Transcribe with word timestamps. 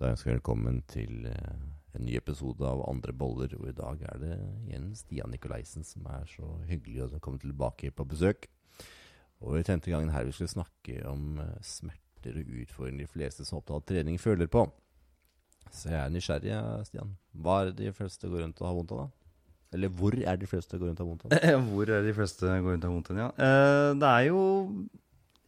Da 0.00 0.14
ønsker 0.14 0.30
jeg 0.30 0.38
velkommen 0.38 0.78
til 0.88 1.26
eh, 1.28 1.56
en 1.98 2.06
ny 2.06 2.14
episode 2.16 2.64
av 2.64 2.80
Andre 2.88 3.12
boller. 3.12 3.52
Og 3.58 3.66
i 3.68 3.74
dag 3.76 4.00
er 4.08 4.20
det 4.22 4.36
igjen 4.64 4.86
Stian 4.96 5.28
Nikolaisen 5.34 5.84
som 5.84 6.06
er 6.08 6.24
så 6.30 6.46
hyggelig 6.70 7.04
å 7.04 7.20
komme 7.20 7.40
tilbake 7.42 7.90
på 7.92 8.06
besøk. 8.08 8.48
Og 9.44 9.58
i 9.58 9.64
tente 9.66 9.92
gangen 9.92 10.12
her 10.14 10.24
vi 10.24 10.32
skulle 10.32 10.54
snakke 10.54 11.02
om 11.10 11.42
eh, 11.44 11.52
smerter 11.64 12.40
og 12.40 12.54
utfordringer 12.62 13.04
de 13.04 13.10
fleste 13.12 13.44
som 13.48 13.60
opptatt 13.60 13.90
trening, 13.92 14.16
føler 14.20 14.48
på. 14.48 14.64
Så 15.70 15.92
jeg 15.92 16.00
er 16.00 16.14
nysgjerrig, 16.16 16.56
Stian. 16.88 17.12
Hva 17.36 17.60
er 17.60 17.70
det 17.70 17.90
de 17.90 17.92
fleste 18.00 18.28
går 18.32 18.46
rundt 18.46 18.64
og 18.64 18.70
har 18.70 18.78
vondt 18.80 18.96
av, 18.96 19.04
da? 19.04 19.46
Eller 19.76 19.92
hvor 20.00 20.16
er 20.16 20.40
de 20.40 20.48
fleste 20.50 20.80
går 20.80 20.90
rundt 20.90 21.04
og 21.04 21.06
har 21.06 21.12
vondt 21.12 21.28
av? 21.28 21.60
Hvor 21.70 21.92
er 21.94 22.02
de 22.08 22.14
fleste 22.16 22.48
går 22.48 22.72
rundt 22.72 22.82
og 22.82 22.88
har 22.88 22.96
vondt 22.96 23.12
av, 23.12 23.20
ja. 23.20 23.28
Eh, 23.36 23.90
Det 24.00 24.08
er 24.16 24.24
jo 24.32 24.40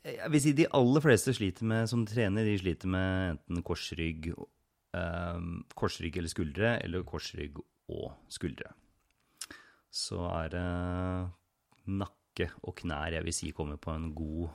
Jeg 0.02 0.30
vil 0.34 0.42
si 0.42 0.52
de 0.58 0.66
aller 0.74 1.04
fleste 1.04 1.34
sliter 1.36 1.66
med, 1.68 1.86
som 1.90 2.02
trener, 2.08 2.46
de 2.48 2.56
sliter 2.58 2.90
med 2.90 3.36
enten 3.36 3.62
korsrygg, 3.62 4.32
eh, 4.98 5.44
korsrygg 5.78 6.16
eller 6.18 6.32
skuldre, 6.32 6.72
eller 6.82 7.04
korsrygg 7.06 7.60
og 7.92 8.08
skuldre. 8.32 8.72
Så 9.92 10.18
er 10.26 10.50
det 10.54 10.66
nakke 11.92 12.48
og 12.64 12.74
knær 12.80 13.12
jeg 13.14 13.26
vil 13.28 13.36
si 13.36 13.52
kommer 13.54 13.78
på 13.78 13.92
en 13.94 14.10
god 14.16 14.50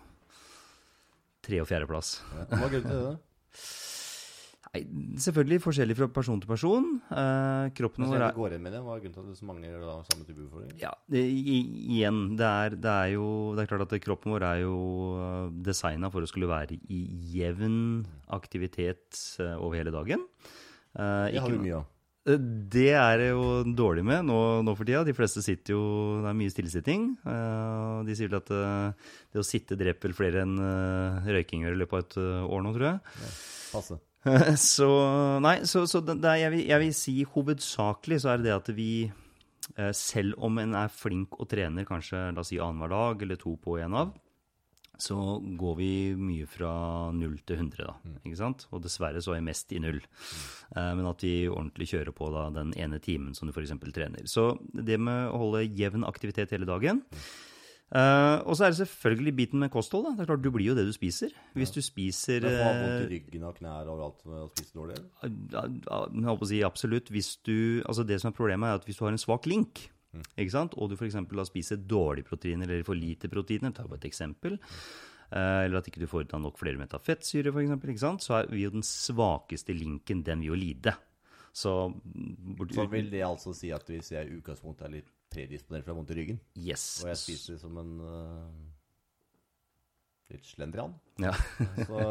tre- 1.45 1.61
og 1.63 1.69
fjerdeplass. 1.69 2.17
Ja. 2.33 2.47
Hva 2.57 2.67
grunnen 2.73 2.91
til 2.91 3.05
det? 3.05 3.17
Nei, 4.67 4.81
selvfølgelig 5.23 5.61
forskjellig 5.63 5.95
fra 5.95 6.07
person 6.11 6.41
til 6.43 6.49
person. 6.49 6.87
Eh, 7.07 7.69
kroppen 7.77 8.03
vår 8.09 8.23
er 8.27 8.33
går 8.35 8.55
inn 8.57 8.63
med 8.65 8.73
det, 8.75 8.81
Hva 8.83 8.97
er 8.97 9.03
grunnen 9.05 9.15
til 9.15 9.31
at 9.31 9.39
så 9.39 9.47
mange 9.47 9.69
da, 9.71 9.95
samme 10.09 10.25
type 10.27 10.43
utfordring? 10.43 10.73
Ja, 10.81 10.91
det, 11.09 11.21
i, 11.23 11.57
igjen, 11.97 12.21
det 12.37 12.45
er, 12.49 12.75
det 12.75 12.91
er 12.93 13.11
jo 13.15 13.27
Det 13.55 13.63
er 13.63 13.69
klart 13.71 13.85
at 13.87 13.95
kroppen 14.03 14.33
vår 14.35 14.43
er 14.49 14.63
jo 14.65 14.77
designa 15.63 16.09
for 16.11 16.21
å 16.25 16.29
skulle 16.29 16.49
være 16.51 16.75
i 16.91 17.01
jevn 17.37 17.77
aktivitet 18.35 19.21
eh, 19.39 19.53
over 19.55 19.79
hele 19.79 19.93
dagen. 19.95 20.25
Eh, 20.97 21.29
Det 21.31 21.39
har 21.45 21.53
du 21.55 21.61
mye 21.63 21.77
av. 21.79 21.85
Eh, 22.27 22.37
Det 22.75 22.89
er 22.99 23.17
det 23.23 23.29
jo 23.31 23.45
dårlig 23.71 24.03
med 24.03 24.25
nå, 24.27 24.39
nå 24.67 24.75
for 24.75 24.83
tida. 24.89 25.05
De 25.07 25.15
fleste 25.15 25.39
sitter 25.45 25.77
jo 25.77 25.83
Det 26.25 26.27
er 26.33 26.39
mye 26.41 26.51
stillesitting. 26.51 27.07
Eh, 27.23 28.03
De 28.09 28.17
sier 28.19 28.27
vel 28.33 28.41
at 28.41 28.51
eh, 28.51 29.13
det 29.31 29.39
å 29.39 29.47
sitte 29.47 29.79
dreper 29.79 30.11
flere 30.17 30.43
enn 30.43 30.57
eh, 30.59 31.31
røyking 31.39 31.63
gjør 31.63 31.77
i 31.79 31.81
løpet 31.85 31.97
av 31.97 32.03
et 32.03 32.19
eh, 32.25 32.51
år 32.51 32.67
nå, 32.67 32.75
tror 32.75 32.89
jeg. 32.91 33.31
Passe. 33.71 33.99
Så 34.73 34.89
nei, 35.43 35.59
så, 35.69 35.85
så 35.89 36.01
det, 36.03 36.19
det 36.23 36.35
jeg, 36.41 36.53
vil, 36.53 36.63
jeg 36.69 36.83
vil 36.83 36.93
si 36.95 37.15
hovedsakelig 37.35 38.21
så 38.23 38.33
er 38.33 38.41
det 38.41 38.49
det 38.49 38.55
at 38.55 38.71
vi 38.77 38.91
eh, 39.07 39.91
selv 39.95 40.37
om 40.43 40.59
en 40.61 40.77
er 40.79 40.93
flink 40.93 41.37
og 41.39 41.49
trener 41.51 41.87
kanskje 41.87 42.29
la 42.31 42.43
oss 42.43 42.51
si 42.53 42.61
annenhver 42.61 42.93
dag 42.93 43.27
eller 43.27 43.39
to 43.41 43.55
på 43.61 43.77
en 43.83 43.97
av, 44.05 44.15
så 44.97 45.17
går 45.39 45.75
vi 45.77 45.89
mye 46.17 46.47
fra 46.49 46.71
null 47.13 47.37
til 47.45 47.59
100, 47.59 47.85
da. 47.85 48.15
ikke 48.25 48.39
sant? 48.39 48.65
Og 48.73 48.81
dessverre 48.81 49.21
så 49.21 49.35
er 49.35 49.39
jeg 49.39 49.47
mest 49.47 49.73
i 49.75 49.81
null. 49.81 49.99
Eh, 50.73 50.93
men 50.97 51.09
at 51.09 51.25
vi 51.25 51.35
ordentlig 51.51 51.91
kjører 51.93 52.15
på 52.17 52.31
da, 52.33 52.47
den 52.55 52.73
ene 52.79 52.99
timen 53.03 53.37
som 53.37 53.49
du 53.49 53.53
f.eks. 53.53 53.75
trener. 53.93 54.25
Så 54.29 54.55
det 54.73 54.97
med 55.01 55.29
å 55.29 55.43
holde 55.43 55.67
jevn 55.67 56.07
aktivitet 56.07 56.55
hele 56.55 56.69
dagen. 56.69 57.03
Eh, 57.87 58.37
og 58.43 58.57
så 58.59 58.65
er 58.65 58.73
det 58.73 58.81
selvfølgelig 58.81 59.33
biten 59.35 59.61
med 59.63 59.71
kosthold. 59.71 60.03
da. 60.09 60.15
Det 60.17 60.25
er 60.25 60.31
klart 60.33 60.43
Du 60.43 60.51
blir 60.51 60.67
jo 60.67 60.75
det 60.75 60.85
du 60.85 60.93
spiser. 60.95 61.31
Hvis 61.55 61.71
du 61.71 61.81
spiser 61.81 62.41
Men 62.43 62.57
har 62.59 62.73
eh, 62.73 62.81
vondt 62.83 63.05
i 63.05 63.13
ryggen 63.15 63.43
og 63.47 63.55
knær 63.55 63.91
og 63.93 64.01
alt 64.03 64.25
med 64.27 64.41
å 64.43 64.47
spise 64.51 64.75
dårlig? 64.75 64.97
Jeg 65.23 66.25
holdt 66.27 66.41
på 66.41 66.47
å 66.47 66.51
si 66.51 66.63
absolutt. 66.67 67.11
Du, 67.47 67.83
altså 67.87 68.03
det 68.03 68.19
som 68.21 68.31
er 68.31 68.35
problemet, 68.35 68.67
er 68.67 68.81
at 68.81 68.87
hvis 68.87 68.99
du 68.99 69.05
har 69.05 69.15
en 69.15 69.21
svak 69.21 69.47
link, 69.47 69.87
ikke 70.35 70.51
sant? 70.51 70.75
og 70.75 70.91
du 70.91 70.97
f.eks. 70.97 71.15
spiser 71.47 71.79
dårlige 71.79 72.27
proteiner 72.27 72.67
eller 72.67 72.87
for 72.87 72.97
lite 72.97 73.29
proteiner, 73.31 73.71
ta 73.71 73.85
bare 73.87 74.01
et 74.01 74.09
eksempel, 74.09 74.57
uh, 74.57 75.63
eller 75.63 75.79
at 75.79 75.89
ikke 75.89 76.01
du 76.01 76.07
får 76.09 76.25
da 76.31 76.39
nok 76.41 76.57
flere 76.59 76.79
metafettsyre, 76.79 77.53
for 77.53 77.61
eksempel, 77.61 77.91
ikke 77.93 78.03
sant? 78.03 78.25
så 78.25 78.41
vil 78.49 78.65
jo 78.65 78.73
den 78.79 78.87
svakeste 78.87 79.75
linken 79.77 80.23
den 80.25 80.41
vil 80.43 80.55
jo 80.55 80.59
lide. 80.59 80.95
Så, 81.57 81.73
Så 82.73 82.85
vil 82.91 83.07
det 83.09 83.23
altså 83.25 83.53
si 83.57 83.71
at 83.73 83.87
hvis 83.89 84.11
jeg 84.13 84.27
i 84.27 84.35
utgangspunktet 84.37 84.85
er 84.85 84.99
litt 84.99 85.13
predisponert 85.33 85.83
for 85.85 85.91
å 85.91 85.95
ha 85.95 85.99
vondt 86.01 86.13
i 86.15 86.19
ryggen, 86.21 86.39
Yes. 86.55 86.87
og 87.03 87.11
jeg 87.13 87.21
spiser 87.23 87.59
som 87.61 87.77
en 87.81 87.93
uh, 88.01 88.47
litt 90.31 90.43
slendrian, 90.47 90.93
Ja. 91.23 91.31
så, 91.87 92.01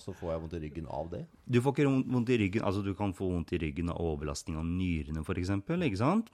så 0.00 0.14
får 0.16 0.30
jeg 0.32 0.42
vondt 0.44 0.54
i 0.58 0.62
ryggen 0.64 0.86
av 0.88 1.10
det. 1.12 1.24
Du 1.44 1.60
får 1.62 1.74
ikke 1.76 1.90
vondt 1.90 2.30
i 2.32 2.38
ryggen, 2.40 2.64
altså 2.64 2.80
du 2.84 2.94
kan 2.96 3.12
få 3.16 3.28
vondt 3.34 3.52
i 3.52 3.60
ryggen 3.60 3.90
av 3.92 4.00
overbelastning 4.00 4.56
av 4.60 4.64
nyrene 4.68 5.20
f.eks. 5.26 5.52
ikke 5.68 6.00
sant? 6.00 6.30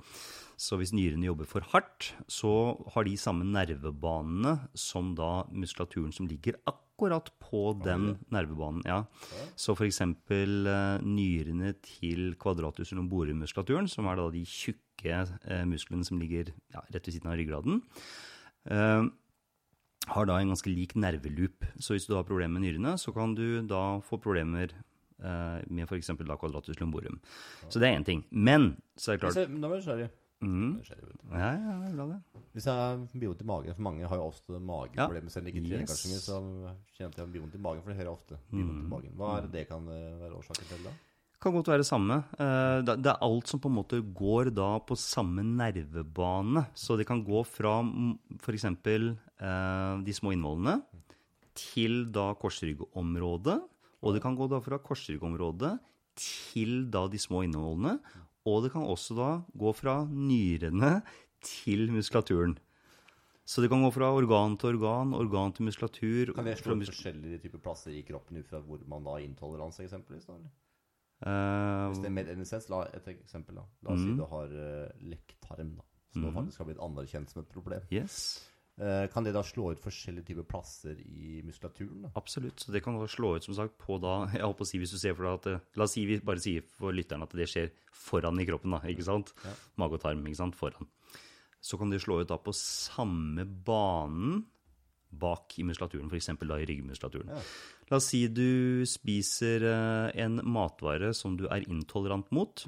Så 0.60 0.76
hvis 0.76 0.92
nyrene 0.92 1.24
jobber 1.24 1.48
for 1.48 1.64
hardt, 1.72 2.10
så 2.28 2.50
har 2.92 3.06
de 3.08 3.14
samme 3.16 3.46
nervebanene 3.48 4.68
som 4.76 5.14
da 5.16 5.46
muskulaturen 5.56 6.12
som 6.12 6.28
ligger 6.28 6.58
akkurat 6.68 7.30
på 7.40 7.62
den 7.80 8.18
nervebanen. 8.30 8.82
ja. 8.84 8.98
Så 9.56 9.72
f.eks. 9.72 10.02
nyrene 11.00 11.72
til 11.80 12.34
quadratus 12.40 12.92
lumborum-muskulaturen, 12.92 13.88
som 13.88 14.06
er 14.12 14.20
da 14.20 14.28
de 14.34 14.44
tjukke 14.44 14.78
eh, 15.08 15.64
musklene 15.68 16.04
som 16.04 16.20
ligger 16.20 16.52
ja, 16.74 16.82
rett 16.92 17.06
ved 17.06 17.16
siden 17.16 17.30
av 17.30 17.38
ryggraden, 17.40 17.82
eh, 18.70 19.08
har 20.10 20.26
da 20.26 20.38
en 20.40 20.52
ganske 20.52 20.70
lik 20.72 20.94
nerveloop. 20.96 21.66
Så 21.78 21.94
hvis 21.94 22.06
du 22.08 22.14
har 22.16 22.24
problemer 22.24 22.58
med 22.58 22.66
nyrene, 22.68 22.96
så 22.98 23.12
kan 23.14 23.34
du 23.34 23.62
da 23.68 24.00
få 24.04 24.18
problemer 24.20 24.72
eh, 25.22 25.60
med 25.68 25.86
f.eks. 25.86 26.10
quadratus 26.16 26.80
lumborum. 26.80 27.20
Så 27.68 27.78
det 27.78 27.88
er 27.90 27.98
én 27.98 28.04
ting. 28.04 28.24
Men 28.30 28.76
så 28.96 29.12
er 29.12 29.18
det 29.20 29.28
klart 29.28 29.50
nå 29.50 29.74
er 29.76 30.06
jeg 30.06 30.10
nysgjerrig. 30.40 31.16
Du. 31.20 31.24
Ja, 31.36 31.50
ja, 31.52 31.74
det 31.82 31.90
er 31.90 31.96
bra, 31.96 32.06
det. 32.08 32.42
Hvis 32.54 32.66
jeg 32.66 32.74
har 32.74 32.96
vondt 32.96 33.42
i 33.42 33.44
magen, 33.44 33.74
for 33.74 33.82
mange 33.82 34.08
har 34.08 34.16
jo 34.16 34.24
ofte 34.30 34.60
mageproblemer, 34.60 35.30
selv 35.30 35.44
om 35.44 35.50
de 35.50 35.52
ikke 35.52 35.66
trener 35.66 35.84
Yes. 35.84 35.90
kanskje 35.90 36.10
mye, 36.10 36.22
så 36.24 36.38
kjenner 36.40 37.04
jeg 37.04 37.10
at 37.10 37.18
jeg 37.18 37.26
har 37.26 37.40
vondt 37.42 37.54
i 37.54 37.62
magen, 37.66 37.82
for 37.82 37.90
det 37.90 37.98
hører 37.98 38.08
jeg 38.08 38.16
ofte. 38.16 38.38
Mm. 38.50 38.64
vondt 38.64 38.80
i 38.80 38.90
magen. 38.94 39.16
Hva 39.20 39.36
er 39.36 39.46
det 39.46 39.52
det 39.52 39.68
kan 39.68 39.86
være 39.86 40.32
årsaken 40.40 40.70
til 40.72 40.88
da? 40.88 40.94
Kan 41.40 41.54
godt 41.56 41.70
være 41.72 41.84
samme. 41.88 42.18
Eh, 42.38 42.82
Det 42.84 43.06
er 43.06 43.22
alt 43.24 43.48
som 43.48 43.60
på 43.60 43.68
en 43.70 43.76
måte 43.78 44.00
går 44.14 44.50
da 44.54 44.78
på 44.84 44.96
samme 44.96 45.40
nervebane. 45.42 46.66
Så 46.74 46.96
det 46.98 47.06
kan 47.08 47.22
gå 47.24 47.44
fra 47.48 47.80
f.eks. 48.40 48.66
de 50.04 50.12
små 50.12 50.32
innvollene 50.36 50.82
til 51.56 52.04
da 52.12 52.34
korsryggområdet. 52.34 53.58
Og 54.02 54.14
det 54.14 54.22
kan 54.22 54.36
gå 54.36 54.48
da 54.48 54.60
fra 54.60 54.78
korsryggområdet 54.78 55.78
til 56.16 56.90
da 56.90 57.06
de 57.08 57.18
små 57.18 57.42
innvollene. 57.46 57.98
Og 58.48 58.62
det 58.64 58.72
kan 58.72 58.82
også 58.88 59.16
da 59.16 59.30
gå 59.56 59.72
fra 59.76 60.04
nyrene 60.08 61.02
til 61.40 61.88
muskulaturen. 61.92 62.56
Så 63.44 63.60
det 63.64 63.70
kan 63.72 63.82
gå 63.82 63.90
fra 63.92 64.12
organ 64.14 64.56
til 64.60 64.76
organ, 64.76 65.12
organ 65.16 65.52
til 65.52 65.66
muskulatur. 65.66 66.34
Kan 66.36 66.44
fra 66.44 66.54
slå 66.54 66.76
mus- 66.78 66.90
forskjellige 66.92 67.40
typer 67.42 67.58
plasser 67.64 67.90
i 67.96 68.02
kroppen 68.06 68.36
ut 68.38 68.46
fra 68.46 68.60
hvor 68.60 68.78
man 68.86 69.02
da 69.04 69.10
har 69.16 69.24
intoleranse, 69.24 69.82
eksempelvis? 69.82 70.26
Da, 70.28 70.34
eller? 70.36 70.50
Eh, 71.22 71.88
Hvis 71.90 72.00
det 72.00 72.06
er 72.06 72.14
mer 72.16 72.30
NSS, 72.36 72.68
la 72.72 72.84
et 72.96 73.08
eksempel 73.12 73.54
da. 73.60 73.64
La 73.84 73.92
oss 73.92 74.00
si 74.00 74.08
Mm. 74.10 74.16
du 74.16 74.24
har 74.24 74.46
uh, 74.46 74.88
lekktarm, 75.02 75.74
da. 75.76 75.82
Som 76.12 76.22
mm. 76.24 76.32
faktisk 76.34 76.58
har 76.58 76.66
blitt 76.66 76.80
anerkjent 76.82 77.30
som 77.30 77.42
et 77.42 77.48
problem. 77.52 77.82
yes. 77.90 78.46
Eh, 78.80 79.06
kan 79.12 79.22
det 79.22 79.34
da 79.34 79.42
slå 79.44 79.72
ut 79.74 79.80
forskjellige 79.82 80.24
typer 80.30 80.42
plasser 80.48 80.96
i 81.04 81.42
muskulaturen? 81.44 82.02
da? 82.06 82.10
Absolutt. 82.16 82.56
Så 82.64 82.72
det 82.72 82.82
kan 82.82 82.96
da 82.96 83.04
slå 83.06 83.34
ut 83.36 83.44
som 83.44 83.52
sagt 83.54 83.76
på 83.76 83.98
da 84.00 84.26
jeg 84.32 84.40
håper 84.40 84.64
å 84.64 84.66
si, 84.66 84.78
Hvis 84.78 84.92
du 84.92 84.98
ser 84.98 85.12
for 85.14 85.24
deg 85.24 85.34
at 85.34 85.42
det- 85.42 85.76
La 85.76 85.84
oss 85.84 85.92
si 85.92 86.06
vi 86.06 86.16
bare 86.18 86.40
sier 86.40 86.62
for 86.64 86.90
lytteren 86.92 87.22
at 87.22 87.28
det 87.36 87.46
skjer 87.46 87.70
foran 87.92 88.40
i 88.40 88.46
kroppen. 88.46 88.70
da, 88.70 88.80
ikke 88.88 89.04
sant? 89.04 89.34
Mage 89.76 89.92
og 89.92 90.00
tarm 90.00 90.24
ikke 90.24 90.36
sant? 90.40 90.56
foran. 90.56 90.88
Så 91.60 91.76
kan 91.76 91.90
det 91.90 92.00
slå 92.00 92.22
ut 92.22 92.28
da 92.28 92.38
på 92.38 92.54
samme 92.56 93.44
banen 93.44 94.46
bak 95.12 95.58
i 95.58 95.62
muskulaturen, 95.66 96.08
f.eks. 96.08 96.28
i 96.30 96.64
ryggmuskulaturen. 96.64 97.28
La 97.90 97.98
oss 97.98 98.12
si 98.12 98.22
du 98.30 98.86
spiser 98.86 99.64
eh, 99.66 100.22
en 100.22 100.38
matvare 100.46 101.10
som 101.16 101.34
du 101.38 101.48
er 101.50 101.66
intolerant 101.66 102.28
mot. 102.34 102.62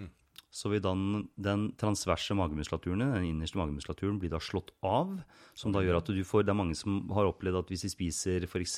Så 0.53 0.69
vil 0.69 0.83
den, 0.84 1.28
den 1.41 1.71
transverse 1.81 2.34
magemuskulaturen, 2.37 3.06
den 3.15 3.28
innerste 3.31 3.56
magemuskulaturen, 3.56 4.19
bli 4.21 4.28
da 4.28 4.41
slått 4.43 4.75
av. 4.84 5.15
Som 5.56 5.72
da 5.72 5.81
gjør 5.81 6.03
at 6.03 6.10
du 6.12 6.21
får 6.27 6.44
Det 6.44 6.53
er 6.53 6.59
mange 6.59 6.77
som 6.77 7.06
har 7.15 7.31
opplevd 7.31 7.62
at 7.62 7.72
hvis 7.72 7.87
de 7.87 7.93
spiser 7.94 8.44
f.eks. 8.49 8.77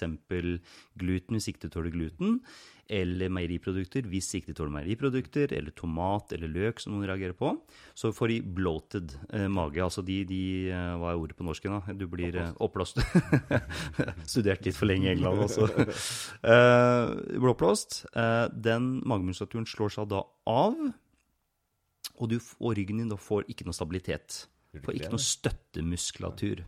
gluten 1.00 1.38
hvis 1.38 1.50
ikke 1.50 1.65
du 1.65 1.72
tåler 1.75 1.97
gluten, 1.97 2.38
eller 2.89 3.31
meieriprodukter 3.33 4.06
hvis 4.11 4.31
ikke 4.37 4.50
de 4.50 4.56
tåler 4.58 4.75
meieriprodukter, 4.75 5.53
eller 5.56 5.75
tomat 5.76 6.35
eller 6.37 6.50
løk 6.53 6.82
som 6.82 6.94
noen 6.94 7.08
reagerer 7.08 7.37
på, 7.38 7.53
så 7.97 8.12
får 8.14 8.32
de 8.32 8.38
bloated 8.58 9.14
eh, 9.31 9.47
mage. 9.53 9.81
Altså 9.85 10.05
de, 10.06 10.20
de 10.29 10.41
eh, 10.69 10.94
Hva 11.00 11.12
er 11.12 11.20
ordet 11.20 11.38
på 11.38 11.47
norsk? 11.47 11.69
da? 11.70 11.97
Du 11.97 12.06
blir 12.11 12.37
eh, 12.41 12.53
oppblåst. 12.64 13.00
Studert 14.35 14.67
litt 14.67 14.79
for 14.79 14.91
lenge 14.91 15.08
i 15.08 15.14
England 15.14 15.47
også. 15.49 15.70
Eh, 16.44 17.11
blir. 17.41 18.03
Eh, 18.17 18.47
den 18.53 18.99
magemuskulaturen 19.08 19.67
slår 19.69 19.93
seg 19.94 20.08
da 20.11 20.20
av, 20.50 20.76
og, 22.14 22.26
du, 22.31 22.37
og 22.61 22.75
ryggen 22.76 23.00
din 23.00 23.11
da 23.11 23.19
får 23.20 23.49
ikke 23.50 23.67
noe 23.67 23.76
stabilitet. 23.76 24.44
Får 24.85 24.99
ikke 24.99 25.12
noe 25.14 25.23
støttemuskulatur. 25.23 26.64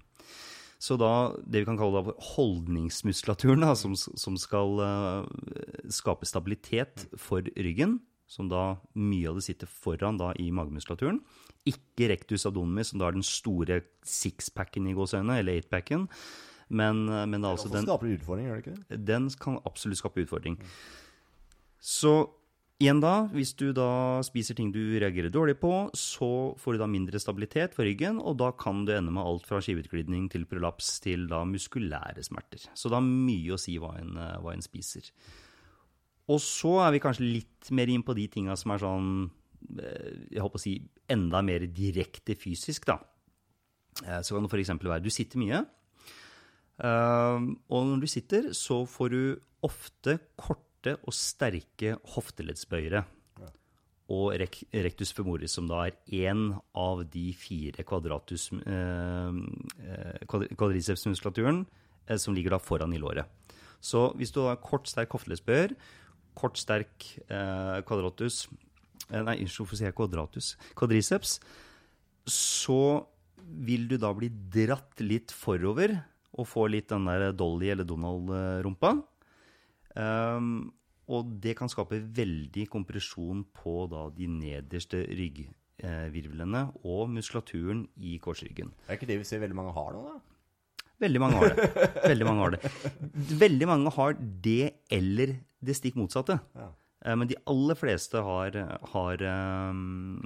Så 0.82 0.98
da, 1.00 1.32
det 1.40 1.62
vi 1.62 1.68
kan 1.68 1.78
kalle 1.80 2.02
da 2.04 2.14
holdningsmuskulaturen, 2.34 3.64
da, 3.64 3.72
som, 3.78 3.94
som 3.96 4.36
skal 4.40 4.82
uh, 4.82 5.28
skape 5.92 6.28
stabilitet 6.28 7.06
for 7.20 7.46
ryggen, 7.56 7.98
som 8.28 8.50
da 8.50 8.76
mye 8.98 9.30
av 9.30 9.38
det 9.38 9.46
sitter 9.46 9.70
foran 9.70 10.18
da 10.20 10.32
i 10.42 10.50
magemuskulaturen. 10.54 11.22
Ikke 11.66 12.10
rectus 12.12 12.44
abdominis, 12.48 12.92
som 12.92 13.00
da 13.00 13.08
er 13.08 13.16
den 13.16 13.26
store 13.26 13.80
sixpacken 14.06 14.90
i 14.90 14.94
gåseøynene, 14.98 15.40
eller 15.40 15.56
eightpacken. 15.56 16.08
Men, 16.68 17.06
eh, 17.08 17.26
men 17.30 17.40
det 17.40 17.46
er 17.46 17.54
altså 17.54 17.70
den 17.70 17.86
den 19.06 19.30
kan 19.40 19.60
absolutt 19.64 20.02
skape 20.02 20.24
utfordring. 20.26 20.58
Så 21.80 22.26
Igjen 22.76 22.98
da, 23.00 23.22
hvis 23.32 23.54
du 23.56 23.70
da 23.72 24.20
spiser 24.26 24.56
ting 24.58 24.68
du 24.68 24.98
reagerer 25.00 25.32
dårlig 25.32 25.54
på, 25.62 25.70
så 25.96 26.28
får 26.60 26.76
du 26.76 26.80
da 26.82 26.88
mindre 26.92 27.20
stabilitet 27.22 27.72
for 27.72 27.88
ryggen, 27.88 28.18
og 28.20 28.36
da 28.42 28.50
kan 28.52 28.82
du 28.84 28.92
ende 28.92 29.14
med 29.16 29.24
alt 29.24 29.46
fra 29.48 29.62
skiveutglidning 29.64 30.26
til 30.28 30.44
prolaps 30.44 30.90
til 31.00 31.24
da 31.30 31.40
muskulære 31.48 32.20
smerter. 32.26 32.66
Så 32.76 32.92
det 32.92 32.98
har 32.98 33.06
mye 33.06 33.56
å 33.56 33.60
si 33.60 33.78
hva 33.80 33.94
en, 33.96 34.12
eh, 34.20 34.36
hva 34.44 34.52
en 34.52 34.64
spiser. 34.64 35.08
Og 36.28 36.42
så 36.44 36.74
er 36.84 36.92
vi 36.92 37.00
kanskje 37.00 37.24
litt 37.24 37.70
mer 37.72 37.88
inn 37.88 38.04
på 38.04 38.14
de 38.18 38.28
tinga 38.28 38.58
som 38.60 38.74
er 38.74 38.82
sånn 38.82 39.10
eh, 39.80 40.12
Jeg 40.34 40.42
håper 40.44 40.60
å 40.60 40.64
si 40.66 40.76
enda 41.08 41.40
mer 41.40 41.64
direkte 41.72 42.36
fysisk, 42.36 42.84
da. 42.84 42.98
Eh, 44.04 44.20
Så 44.20 44.36
kan 44.36 44.44
det 44.44 44.52
f.eks. 44.52 44.76
være 44.84 45.02
du 45.02 45.08
sitter 45.08 45.40
mye. 45.40 45.64
Og 47.72 47.86
når 47.88 48.00
du 48.02 48.06
sitter, 48.06 48.52
så 48.52 48.82
får 48.84 49.08
du 49.08 49.40
ofte 49.64 50.18
korte 50.86 51.02
og 51.06 51.14
sterke 51.14 51.96
hofteleddsbøyere. 52.14 53.04
Og 54.06 54.36
rectus 54.38 55.10
femoris, 55.10 55.56
som 55.56 55.66
da 55.66 55.88
er 55.88 55.96
én 56.14 56.54
av 56.76 57.02
de 57.10 57.32
fire 57.34 57.82
kvadratus, 57.82 58.52
eh, 58.52 59.32
eh, 59.82 60.26
quadricepsmuskulaturen 60.54 61.66
eh, 62.06 62.16
som 62.16 62.32
ligger 62.32 62.50
da 62.50 62.58
foran 62.58 62.94
i 62.94 62.98
låret. 62.98 63.26
Så 63.80 64.14
hvis 64.14 64.30
du 64.30 64.46
har 64.46 64.62
kort, 64.62 64.86
sterk 64.86 65.10
hofteleddsbøyer, 65.10 65.74
kort, 66.36 66.56
sterk 66.56 67.18
eh, 67.28 67.82
kvadratus 67.82 68.46
eh, 69.10 69.22
Nei, 69.22 69.40
unnskyld, 69.42 69.66
hvorfor 69.66 69.76
sier 69.76 69.90
jeg 69.90 69.98
kvadratus? 69.98 70.56
Quadriceps. 70.78 71.40
Så 72.30 73.06
vil 73.42 73.88
du 73.88 73.98
da 73.98 74.12
bli 74.14 74.30
dratt 74.30 75.02
litt 75.02 75.34
forover 75.34 75.98
og 76.38 76.46
få 76.46 76.68
litt 76.70 76.90
den 76.90 77.06
der 77.06 77.32
Dolly- 77.32 77.72
eller 77.72 77.84
Donald-rumpa. 77.84 79.02
Um, 79.96 80.75
og 81.06 81.34
det 81.42 81.54
kan 81.58 81.70
skape 81.70 82.00
veldig 82.16 82.66
kompresjon 82.72 83.44
på 83.54 83.76
da 83.92 84.06
de 84.14 84.26
nederste 84.30 85.04
ryggvirvlene 85.06 86.62
og 86.82 87.12
muskulaturen 87.14 87.84
i 87.96 88.16
korsryggen. 88.22 88.72
Er 88.88 88.98
ikke 88.98 89.08
det 89.10 89.20
vi 89.22 89.28
ser 89.28 89.42
veldig 89.44 89.58
mange 89.58 89.74
har 89.76 89.94
nå, 89.94 90.02
da? 90.08 90.16
Veldig 91.04 91.20
mange 91.20 91.40
har 91.42 91.52
det. 91.52 91.68
Veldig 92.10 92.26
mange 92.26 92.42
har 92.42 92.54
det. 92.54 92.72
Veldig 93.44 93.66
mange 93.68 93.92
har 93.98 94.14
det 94.46 94.62
eller 94.96 95.34
det 95.60 95.76
stikk 95.76 95.98
motsatte. 96.00 96.38
Ja. 96.56 96.70
Eh, 97.04 97.16
Men 97.16 97.28
de 97.28 97.36
aller 97.52 97.78
fleste 97.78 98.22
har, 98.24 98.56
har 98.94 99.24
um, 99.70 100.22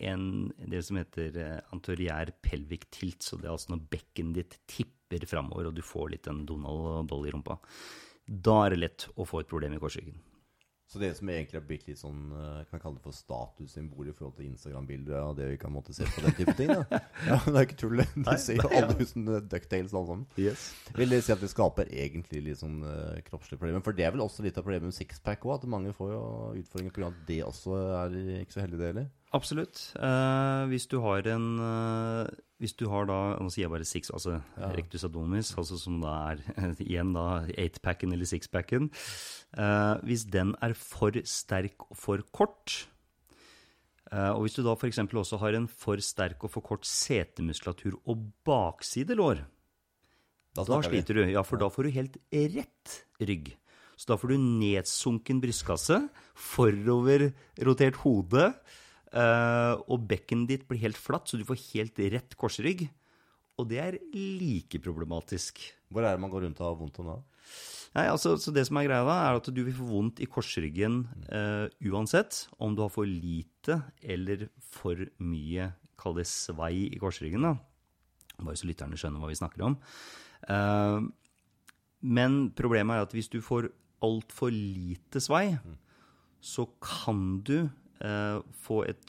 en, 0.00 0.26
det 0.62 0.84
som 0.86 1.00
heter 1.00 1.34
antoriær 1.34 1.72
anteriær 1.74 2.34
pelvic 2.44 2.86
tilt. 2.94 3.26
Så 3.26 3.40
det 3.40 3.48
er 3.48 3.56
altså 3.56 3.74
når 3.74 3.86
bekkenet 3.96 4.38
ditt 4.38 4.58
tipper 4.70 5.26
framover, 5.26 5.70
og 5.70 5.76
du 5.76 5.82
får 5.86 6.14
litt 6.14 6.28
den 6.30 6.44
Donald 6.46 6.86
og 6.92 7.10
Dolly 7.10 7.30
i 7.30 7.34
rumpa. 7.34 7.58
Da 8.26 8.64
er 8.66 8.74
det 8.74 8.82
lett 8.82 9.08
å 9.16 9.26
få 9.28 9.42
et 9.42 9.50
problem 9.50 9.76
i 9.76 9.82
korsryggen. 9.82 10.16
Så 10.86 11.00
det 11.02 11.08
som 11.18 11.26
egentlig 11.26 11.58
har 11.58 11.64
blitt 11.66 11.88
litt 11.88 11.98
sånn 11.98 12.28
eh, 12.30 12.60
Kan 12.70 12.78
kalle 12.78 12.94
det 12.94 13.02
for 13.02 13.14
statussymbol 13.14 14.06
i 14.06 14.12
forhold 14.14 14.36
til 14.36 14.46
Instagram-bilder 14.52 15.16
og 15.18 15.32
det 15.34 15.48
vi 15.50 15.56
kan 15.58 15.72
måtte 15.74 15.90
se 15.96 16.06
på 16.06 16.22
den 16.22 16.36
type 16.38 16.54
ting? 16.54 16.70
da 16.70 17.00
Ja, 17.26 17.40
Det 17.42 17.56
er 17.56 17.66
ikke 17.66 17.78
tull. 17.80 17.96
det. 17.98 18.06
Du 18.14 18.30
ser 18.38 18.60
jo 18.60 18.70
alle 18.70 19.06
som 19.10 19.26
Ducktails 19.50 19.94
alle 19.96 20.06
sammen. 20.12 20.22
Vil 20.94 21.10
det 21.10 21.18
si 21.26 21.34
at 21.34 21.42
det 21.42 21.50
skaper 21.50 21.90
egentlig 21.90 22.44
litt 22.46 22.60
sånn 22.62 22.78
uh, 22.86 23.18
kroppslige 23.26 23.58
problemer? 23.58 23.82
For 23.82 23.98
det 23.98 24.06
er 24.06 24.14
vel 24.14 24.22
også 24.22 24.46
litt 24.46 24.58
av 24.60 24.66
problemet 24.66 24.92
med 24.92 24.98
sixpack 24.98 25.42
òg, 25.48 25.56
at 25.56 25.66
mange 25.74 25.90
får 25.96 26.12
jo 26.14 26.22
utfordringer 26.62 26.94
pga. 26.94 27.10
at 27.10 27.26
det 27.32 27.40
også 27.48 27.80
er 28.04 28.16
ikke 28.44 28.54
så 28.54 28.62
heldig, 28.62 28.78
det 28.78 28.90
heller. 28.92 29.10
Absolutt. 29.34 29.92
Eh, 29.98 30.64
hvis 30.70 30.86
du 30.88 31.00
har 31.02 31.26
en 31.28 31.46
eh, 31.60 32.28
Hvis 32.62 32.72
du 32.78 32.86
har 32.88 33.04
da 33.08 33.16
Nå 33.42 33.50
sier 33.52 33.66
jeg 33.66 33.72
bare 33.74 33.84
six, 33.84 34.08
altså 34.14 34.36
Ja. 34.56 34.68
rectus 34.72 35.04
abdominis, 35.04 35.50
altså 35.58 35.76
som 35.78 35.98
da 36.00 36.12
er 36.32 36.44
igjen 36.80 37.12
da 37.12 37.42
eightpacken 37.58 38.12
eller 38.14 38.24
sixpacken. 38.24 38.90
Eh, 39.58 39.94
hvis 40.06 40.24
den 40.30 40.54
er 40.62 40.72
for 40.78 41.10
sterk 41.26 41.88
og 41.90 41.96
for 41.98 42.22
kort 42.32 42.86
eh, 44.12 44.30
Og 44.30 44.46
hvis 44.46 44.54
du 44.56 44.62
da 44.62 44.72
f.eks. 44.78 44.98
også 45.04 45.38
har 45.42 45.58
en 45.58 45.66
for 45.68 45.96
sterk 46.00 46.44
og 46.46 46.50
for 46.54 46.62
kort 46.62 46.86
setemuskulatur 46.86 47.98
og 48.06 48.24
baksidelår, 48.46 49.42
da 50.56 50.64
vi. 50.64 50.86
sliter 50.88 51.14
du. 51.18 51.24
Ja, 51.28 51.42
for 51.44 51.58
da 51.60 51.68
får 51.68 51.84
du 51.84 51.90
helt 51.92 52.16
rett 52.32 52.94
rygg. 53.20 53.50
Så 53.98 54.08
da 54.08 54.16
får 54.16 54.28
du 54.32 54.36
nedsunken 54.40 55.42
brystkasse, 55.42 55.98
foroverrotert 56.34 57.96
hode, 58.04 58.46
og 59.14 60.06
bekkenet 60.10 60.50
ditt 60.50 60.64
blir 60.68 60.80
helt 60.82 60.98
flatt, 60.98 61.28
så 61.30 61.38
du 61.38 61.44
får 61.46 61.60
helt 61.70 62.00
rett 62.12 62.34
korsrygg. 62.36 62.88
Og 63.56 63.68
det 63.70 63.78
er 63.80 63.98
like 64.12 64.80
problematisk. 64.84 65.62
Hvor 65.88 66.04
er 66.04 66.16
det 66.16 66.22
man 66.24 66.32
går 66.32 66.44
rundt 66.44 66.60
og 66.60 66.68
har 66.68 66.78
vondt 66.80 67.00
om 67.00 67.10
da? 67.14 67.16
Nei, 67.96 68.04
altså, 68.12 68.34
så 68.36 68.52
det 68.52 68.66
som 68.68 68.76
er 68.76 68.88
greia 68.88 69.06
da, 69.06 69.14
er 69.24 69.38
at 69.38 69.48
du 69.48 69.62
vil 69.64 69.76
få 69.76 69.86
vondt 69.88 70.20
i 70.20 70.28
korsryggen 70.28 70.98
uh, 71.30 71.64
uansett 71.88 72.42
om 72.60 72.74
du 72.76 72.82
har 72.84 72.92
for 72.92 73.08
lite 73.08 73.78
eller 74.04 74.48
for 74.60 75.00
mye, 75.24 75.70
kall 75.96 76.18
det 76.18 76.26
svei 76.28 76.90
i 76.90 77.00
korsryggen 77.00 77.46
da. 77.46 77.54
Bare 78.36 78.58
så 78.60 78.68
lytterne 78.68 78.98
skjønner 79.00 79.22
hva 79.22 79.30
vi 79.30 79.38
snakker 79.40 79.64
om. 79.70 79.78
Uh, 80.44 81.08
men 82.04 82.50
problemet 82.58 82.98
er 82.98 83.06
at 83.06 83.16
hvis 83.16 83.32
du 83.32 83.40
får 83.40 83.70
altfor 84.04 84.52
lite 84.52 85.22
svei, 85.24 85.56
så 86.44 86.66
kan 86.84 87.40
du 87.48 87.70
eh, 88.00 88.40
få 88.66 88.82
et 88.88 89.04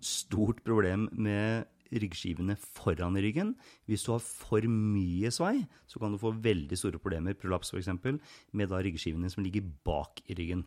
stort 0.00 0.62
problem 0.66 1.08
med 1.12 1.68
ryggskivene 1.92 2.56
foran 2.56 3.18
ryggen. 3.20 3.54
Hvis 3.86 4.06
du 4.06 4.14
har 4.14 4.22
for 4.24 4.64
mye 4.68 5.30
svei, 5.34 5.66
så 5.86 6.00
kan 6.00 6.14
du 6.14 6.20
få 6.20 6.32
veldig 6.32 6.78
store 6.78 7.00
problemer, 7.02 7.36
prolaps 7.36 7.74
f.eks., 7.74 7.90
med 8.52 8.72
da 8.72 8.80
ryggskivene 8.80 9.30
som 9.32 9.44
ligger 9.44 9.66
bak 9.84 10.22
i 10.26 10.36
ryggen. 10.38 10.64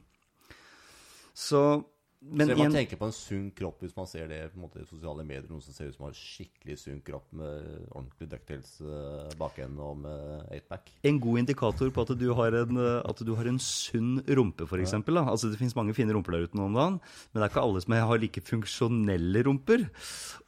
Så 1.36 1.84
men 2.32 2.50
så 2.50 2.56
man 2.58 2.68
en... 2.68 2.76
tenker 2.80 2.98
på 2.98 3.08
en 3.08 3.14
sunn 3.16 3.50
kropp 3.56 3.84
hvis 3.84 3.94
man 3.96 4.08
ser 4.10 4.30
det 4.32 4.40
på 4.52 4.58
en 4.58 4.64
måte 4.66 4.82
i 4.82 4.88
sosiale 4.90 5.24
medier. 5.28 5.46
Noen 5.50 5.62
som 5.62 5.76
ser 5.76 5.92
ut 5.92 5.98
som 5.98 6.08
har 6.08 6.18
skikkelig 6.18 6.78
sunn 6.82 7.02
kropp 7.06 7.28
med 7.38 7.68
ordentlig 7.92 8.30
ducktails 8.32 8.72
uh, 8.82 9.30
bakende 9.40 9.86
og 9.86 10.00
med 10.02 10.48
eightback. 10.56 10.90
en 11.06 11.20
god 11.22 11.44
indikator 11.44 11.92
på 11.94 12.06
at 12.06 12.14
du 12.18 12.28
har 12.38 12.58
en, 12.62 12.82
eh, 12.82 12.98
at 13.06 13.24
du 13.28 13.34
har 13.38 13.50
en 13.50 13.62
sunn 13.62 14.18
rumpe, 14.26 14.66
f.eks. 14.66 14.96
Altså, 14.96 15.52
det 15.52 15.60
finnes 15.62 15.78
mange 15.78 15.96
fine 15.98 16.16
rumper 16.16 16.36
der 16.36 16.50
ute 16.50 16.58
nå 16.58 16.70
om 16.70 16.78
dagen, 16.78 17.00
men 17.30 17.40
det 17.40 17.46
er 17.46 17.54
ikke 17.54 17.66
alle 17.68 17.84
som 17.86 17.98
har 18.00 18.22
like 18.22 18.46
funksjonelle 18.46 19.46
rumper. 19.46 19.88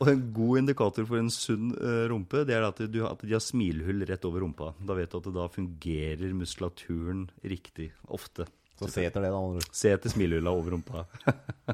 Og 0.02 0.12
en 0.12 0.28
god 0.34 0.64
indikator 0.64 1.08
for 1.10 1.22
en 1.22 1.34
sunn 1.34 1.72
eh, 1.78 2.06
rumpe, 2.12 2.46
det 2.48 2.58
er 2.58 2.68
at, 2.68 2.82
du, 2.90 3.02
at 3.06 3.22
de 3.22 3.38
har 3.38 3.44
smilhull 3.44 4.08
rett 4.10 4.26
over 4.30 4.46
rumpa. 4.46 4.74
Da 4.82 4.98
vet 4.98 5.14
du 5.14 5.22
at 5.22 5.34
da 5.36 5.50
fungerer 5.54 6.34
muskulaturen 6.38 7.28
riktig, 7.46 7.92
ofte. 8.08 8.48
Så 8.78 8.92
se 8.94 9.06
etter 9.08 9.24
det, 9.26 9.32
da. 9.34 9.42
andre. 9.42 9.64
Se 9.74 9.92
etter 9.96 10.14
smilehulla 10.14 10.54
over 10.54 10.76
rumpa. 10.76 11.06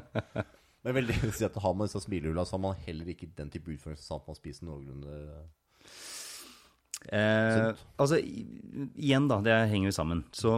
Men 0.84 0.98
veldig 0.98 1.16
si 1.36 1.46
at 1.46 1.56
har 1.60 1.76
man 1.76 1.88
disse 1.88 2.02
smilehulla, 2.04 2.44
så 2.48 2.56
har 2.56 2.64
man 2.66 2.80
heller 2.86 3.12
ikke 3.12 3.30
den 3.36 3.52
type 3.52 3.72
utfordring 3.72 4.00
som 4.00 4.20
at 4.20 4.28
man 4.30 4.40
spiser 4.40 4.68
noenlunde 4.68 5.18
Eh, 7.12 7.74
altså, 8.00 8.16
igjen 8.16 9.26
da, 9.28 9.40
det 9.44 9.56
henger 9.68 9.90
jo 9.90 9.96
sammen. 9.98 10.22
Så 10.32 10.54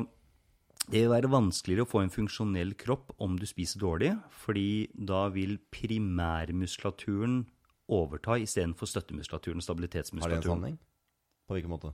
det 0.86 1.00
vil 1.02 1.10
være 1.10 1.32
vanskeligere 1.32 1.86
å 1.86 1.90
få 1.90 2.04
en 2.04 2.12
funksjonell 2.14 2.76
kropp 2.78 3.10
om 3.22 3.34
du 3.40 3.46
spiser 3.48 3.82
dårlig, 3.82 4.12
fordi 4.44 4.86
da 4.94 5.24
vil 5.34 5.56
primærmuskulaturen 5.74 7.40
overta 7.90 8.38
istedenfor 8.42 8.90
støttemuskulaturen 8.90 9.62
og 9.62 9.66
stabilitetsmuskulaturen. 9.66 10.22
Har 10.22 10.30
det 10.30 10.38
en 10.38 10.46
stabilitetsmuskulaturen. 10.46 10.54
sammenheng? 10.54 10.78
På 11.46 11.56
hvilken 11.56 11.74
måte? 11.74 11.92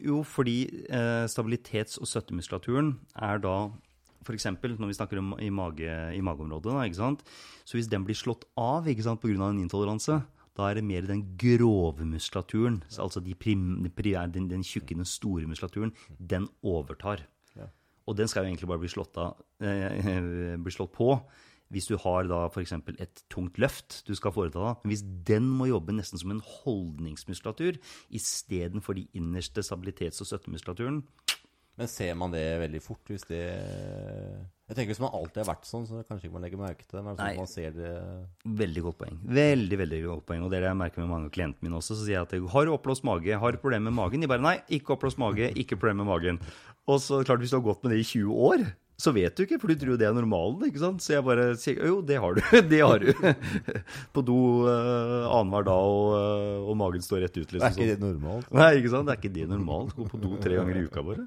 Jo, 0.00 0.22
fordi 0.24 0.84
eh, 0.88 1.24
stabilitets- 1.28 1.98
og 2.00 2.08
støttemuskulaturen 2.08 2.94
er 3.20 3.42
da 3.42 3.56
F.eks. 4.22 4.46
når 4.62 4.86
vi 4.86 4.94
snakker 4.96 5.18
om 5.18 5.32
i, 5.42 5.50
mage, 5.50 5.90
i 6.14 6.20
mageområdet, 6.22 6.70
da, 6.70 6.84
ikke 6.86 7.00
sant? 7.00 7.24
så 7.66 7.76
hvis 7.76 7.90
den 7.90 8.04
blir 8.06 8.14
slått 8.14 8.46
av 8.56 8.86
pga. 8.86 9.48
en 9.48 9.58
intoleranse, 9.58 10.22
da 10.56 10.68
er 10.68 10.74
det 10.78 10.84
mer 10.84 11.02
den 11.08 11.36
grove 11.36 12.04
muskulaturen, 12.04 12.82
så 12.88 13.02
altså 13.02 13.20
de 13.24 13.34
prim, 13.34 13.82
de 13.82 13.90
pri- 13.90 14.30
den, 14.30 14.48
den 14.48 14.62
tjukke, 14.62 14.94
den 14.94 15.04
store 15.04 15.46
muskulaturen, 15.46 15.92
den 16.18 16.48
overtar. 16.62 17.26
Ja. 17.56 17.66
Og 18.06 18.16
den 18.16 18.28
skal 18.28 18.44
jo 18.44 18.52
egentlig 18.52 18.68
bare 18.68 18.78
bli 18.78 18.88
slått, 18.88 19.16
av, 19.16 19.36
eh, 19.60 20.56
bli 20.64 20.72
slått 20.72 20.92
på 20.92 21.16
hvis 21.72 21.88
du 21.88 21.96
har 22.02 22.28
da 22.28 22.44
f.eks. 22.52 22.74
et 23.00 23.22
tungt 23.32 23.58
løft 23.62 24.02
du 24.06 24.12
skal 24.18 24.34
foreta. 24.36 24.74
Men 24.84 24.92
hvis 24.92 25.04
den 25.26 25.48
må 25.48 25.70
jobbe 25.70 25.94
nesten 25.96 26.20
som 26.20 26.34
en 26.34 26.42
holdningsmuskulatur 26.44 27.80
istedenfor 28.12 28.98
de 29.00 29.08
innerste 29.16 29.64
stabilitets- 29.64 30.20
og 30.20 30.28
støttemuskulaturen, 30.28 31.02
Men 31.80 31.88
ser 31.88 32.12
man 32.20 32.30
det 32.34 32.42
veldig 32.60 32.80
fort 32.84 33.08
hvis 33.08 33.22
det 33.30 33.38
Jeg 33.40 34.76
tenker 34.76 34.90
Hvis 34.92 35.00
man 35.00 35.14
alltid 35.16 35.40
har 35.40 35.48
vært 35.54 35.64
sånn, 35.64 35.86
så 35.88 36.02
kanskje 36.04 36.28
ikke 36.28 36.36
man 36.36 36.44
legger 36.44 36.60
merke 36.60 36.84
til 36.84 36.98
det. 36.98 37.04
Men 37.06 37.16
sånn 37.16 37.38
man 37.40 37.48
ser 37.48 37.70
det 37.72 37.92
Veldig 38.60 38.82
godt 38.84 38.98
poeng. 39.00 39.16
Veldig, 39.24 39.78
veldig 39.80 40.00
godt 40.04 40.26
poeng. 40.28 40.44
Og 40.44 40.52
det 40.52 40.58
er 40.58 40.66
det 40.66 40.70
jeg 40.74 40.80
merker 40.82 41.00
med 41.00 41.10
mange 41.14 41.30
av 41.30 41.32
klientene 41.32 41.64
mine 41.64 41.80
også. 41.80 41.96
Så 41.96 42.04
sier 42.04 42.18
jeg 42.18 42.26
at 42.28 42.36
jeg 42.36 42.44
har 42.52 42.72
oppblåst 42.74 43.06
mage, 43.08 43.40
har 43.40 43.58
problemer 43.64 43.88
med 43.88 43.96
magen? 43.96 44.20
De 44.20 44.28
bare 44.28 44.44
nei, 44.44 44.58
ikke 44.68 44.92
oppblåst 44.98 45.20
mage, 45.22 45.48
ikke 45.64 45.80
problemer 45.80 46.04
med 46.04 46.12
magen. 46.12 46.42
Og 46.92 47.00
så 47.00 47.22
klart, 47.24 47.40
hvis 47.40 47.52
du 47.54 47.56
har 47.56 47.64
gått 47.64 47.84
med 47.84 47.94
det 47.96 48.02
i 48.04 48.08
20 48.20 48.44
år, 48.52 48.64
så 49.00 49.10
vet 49.14 49.34
du 49.34 49.42
ikke, 49.44 49.58
for 49.58 49.72
du 49.72 49.78
tror 49.80 49.98
det 49.98 50.06
er 50.06 50.14
normalen. 50.14 50.60
ikke 50.68 50.82
sant? 50.82 51.02
Så 51.02 51.16
jeg 51.16 51.24
bare 51.26 51.46
sier 51.58 51.80
jo, 51.88 52.00
det 52.06 52.18
har 52.22 52.36
du. 52.36 52.42
Det 52.72 52.80
har 52.84 53.02
du. 53.02 53.10
På 54.14 54.22
do 54.24 54.38
uh, 54.68 55.26
annenhver 55.32 55.66
dag, 55.66 55.88
og, 55.96 56.12
eh, 56.18 56.68
og 56.70 56.76
magen 56.78 57.02
står 57.04 57.24
rett 57.24 57.38
ut. 57.38 57.46
Er 57.48 57.58
liksom 57.58 57.72
ikke 57.72 57.88
sånn. 57.88 57.90
det 57.90 58.04
normalt? 58.04 58.52
Nei, 58.54 58.68
ikke 58.78 58.92
sant? 58.92 59.08
Det 59.08 59.16
er 59.16 59.22
ikke 59.22 59.34
det 59.34 59.48
normalt. 59.50 59.96
Gå 59.96 60.06
på 60.12 60.20
do 60.22 60.36
tre 60.42 60.58
ganger 60.60 60.78
i 60.78 60.84
uka 60.86 61.04
bare. 61.06 61.26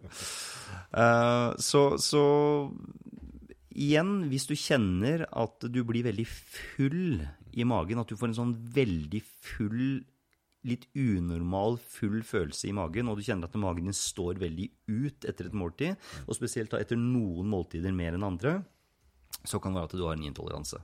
Uh, 0.95 1.51
så, 1.59 1.83
så 1.99 2.23
igjen, 3.75 4.13
hvis 4.31 4.47
du 4.47 4.55
kjenner 4.55 5.25
at 5.27 5.67
du 5.67 5.81
blir 5.87 6.07
veldig 6.07 6.27
full 6.29 7.25
i 7.55 7.67
magen, 7.67 7.99
at 7.99 8.11
du 8.11 8.15
får 8.19 8.31
en 8.31 8.39
sånn 8.39 8.55
veldig 8.75 9.21
full, 9.25 10.05
litt 10.65 10.87
unormal 10.97 11.77
full 11.81 12.21
følelse 12.25 12.69
i 12.69 12.75
magen, 12.75 13.09
og 13.09 13.19
du 13.19 13.25
kjenner 13.25 13.49
at 13.49 13.57
magen 13.61 13.89
din 13.89 13.97
står 13.97 14.41
veldig 14.41 14.69
ut 14.91 15.27
etter 15.29 15.49
et 15.49 15.57
måltid, 15.57 16.07
og 16.25 16.37
spesielt 16.37 16.73
da 16.73 16.81
etter 16.81 16.99
noen 16.99 17.49
måltider 17.51 17.95
mer 17.95 18.17
enn 18.17 18.27
andre, 18.27 18.57
så 19.45 19.61
kan 19.61 19.73
det 19.73 19.81
være 19.81 19.91
at 19.91 19.97
du 19.99 20.05
har 20.05 20.17
en 20.17 20.27
intoleranse. 20.27 20.81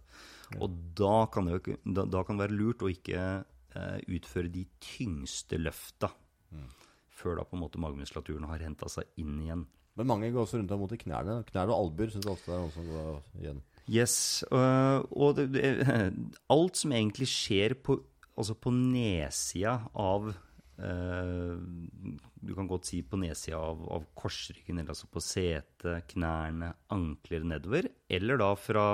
Og 0.60 0.74
da 1.00 1.26
kan, 1.32 1.48
det, 1.48 1.58
jo 1.58 1.78
da, 1.96 2.06
da 2.06 2.26
kan 2.28 2.38
det 2.38 2.46
være 2.46 2.58
lurt 2.60 2.84
å 2.84 2.92
ikke 2.92 3.22
eh, 3.40 4.00
utføre 4.18 4.52
de 4.52 4.66
tyngste 4.84 5.60
løfta 5.62 6.12
før 7.22 7.38
da 7.40 7.46
på 7.46 7.58
en 7.58 7.64
måte 7.64 7.82
magemuskulaturen 7.82 8.50
har 8.50 8.64
henta 8.66 8.90
seg 8.92 9.08
inn 9.22 9.38
igjen. 9.44 9.66
Men 10.00 10.08
mange 10.08 10.32
går 10.32 10.46
også 10.46 10.60
rundt 10.60 10.72
og 10.74 10.86
mot 10.86 10.94
i 10.96 11.00
knærne. 11.00 11.42
Knær 11.50 11.72
og 11.72 11.78
albuer 11.78 12.14
syns 12.14 12.30
ofte 12.32 12.54
er 12.54 12.64
noe 12.64 12.74
som 12.74 12.88
går 12.88 13.20
igjen. 13.42 13.60
Yes, 13.92 14.16
øh, 14.48 15.04
og 15.12 15.36
det, 15.40 15.50
det, 15.56 15.72
alt 16.56 16.80
som 16.80 16.94
egentlig 16.96 17.28
skjer 17.32 17.76
på, 17.84 17.98
altså 18.42 18.58
på 18.60 18.74
nedsida 18.74 19.76
av 20.02 20.32
øh, 20.32 21.60
Du 22.42 22.54
kan 22.58 22.70
godt 22.70 22.90
si 22.90 23.02
på 23.06 23.20
nedsida 23.22 23.60
av, 23.60 23.84
av 23.98 24.08
korsryggen, 24.18 24.82
eller 24.82 24.96
altså 24.96 25.10
på 25.12 25.24
setet, 25.24 26.10
knærne, 26.14 26.74
ankler 26.94 27.46
nedover. 27.48 27.90
Eller 28.10 28.42
da 28.42 28.52
fra, 28.58 28.86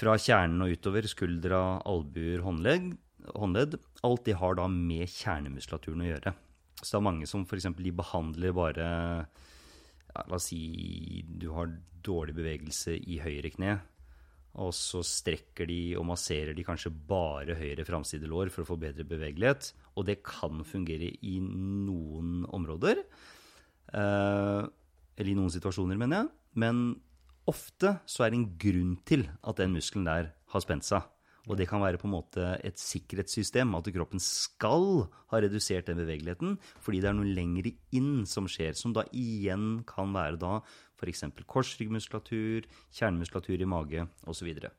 fra 0.00 0.16
kjernen 0.18 0.66
og 0.66 0.74
utover, 0.74 1.08
skuldra, 1.10 1.62
albuer, 1.88 2.42
håndledd. 2.46 2.92
håndledd. 3.34 3.78
Alt 4.06 4.26
det 4.26 4.38
har 4.40 4.58
da 4.58 4.66
med 4.70 5.06
kjernemuskulaturen 5.08 6.04
å 6.04 6.10
gjøre. 6.10 6.34
Så 6.80 6.94
det 6.94 6.98
er 7.00 7.06
mange 7.10 7.28
som 7.28 7.44
f.eks. 7.44 7.68
de 7.76 7.92
behandler 7.92 8.56
bare 8.56 8.88
ja, 10.10 10.24
La 10.26 10.38
oss 10.38 10.48
si 10.50 11.22
du 11.28 11.50
har 11.54 11.70
dårlig 12.04 12.34
bevegelse 12.38 12.96
i 12.96 13.20
høyre 13.22 13.52
kne, 13.52 13.76
og 14.58 14.72
så 14.74 15.02
strekker 15.06 15.68
de 15.70 15.94
og 15.98 16.08
masserer 16.08 16.56
de 16.56 16.64
kanskje 16.66 16.90
bare 16.90 17.54
høyre 17.58 17.86
framsidelår 17.86 18.50
for 18.50 18.64
å 18.64 18.70
få 18.72 18.78
bedre 18.82 19.06
bevegelighet. 19.06 19.70
Og 19.94 20.08
det 20.08 20.20
kan 20.26 20.64
fungere 20.66 21.12
i 21.22 21.36
noen 21.40 22.42
områder. 22.50 23.04
Eh, 23.94 24.62
eller 25.20 25.30
i 25.30 25.36
noen 25.38 25.52
situasjoner, 25.54 25.98
mener 26.00 26.24
jeg. 26.24 26.32
Men 26.58 26.82
ofte 27.50 27.98
så 28.10 28.26
er 28.26 28.32
det 28.32 28.40
en 28.40 28.50
grunn 28.60 28.92
til 29.06 29.26
at 29.46 29.62
den 29.62 29.74
muskelen 29.76 30.08
der 30.08 30.32
har 30.50 30.64
spent 30.64 30.86
seg. 30.86 31.06
Og 31.48 31.56
det 31.56 31.66
kan 31.70 31.80
være 31.80 31.98
på 32.00 32.08
en 32.08 32.12
måte 32.12 32.46
et 32.66 32.76
sikkerhetssystem, 32.78 33.72
at 33.78 33.88
kroppen 33.94 34.20
skal 34.20 35.06
ha 35.32 35.40
redusert 35.40 35.88
den 35.88 36.00
bevegeligheten, 36.02 36.58
fordi 36.84 37.00
det 37.00 37.10
er 37.10 37.16
noe 37.16 37.32
lengre 37.32 37.72
inn 37.96 38.26
som 38.28 38.48
skjer, 38.50 38.76
som 38.76 38.92
da 38.96 39.06
igjen 39.16 39.80
kan 39.88 40.12
være 40.12 40.40
da 40.40 40.58
f.eks. 41.00 41.24
korsryggmuskulatur, 41.48 42.68
kjernemuskulatur 42.92 43.56
i 43.62 43.68
mage 43.68 44.04
osv. 44.26 44.40
Så, 44.40 44.48
videre. 44.48 44.72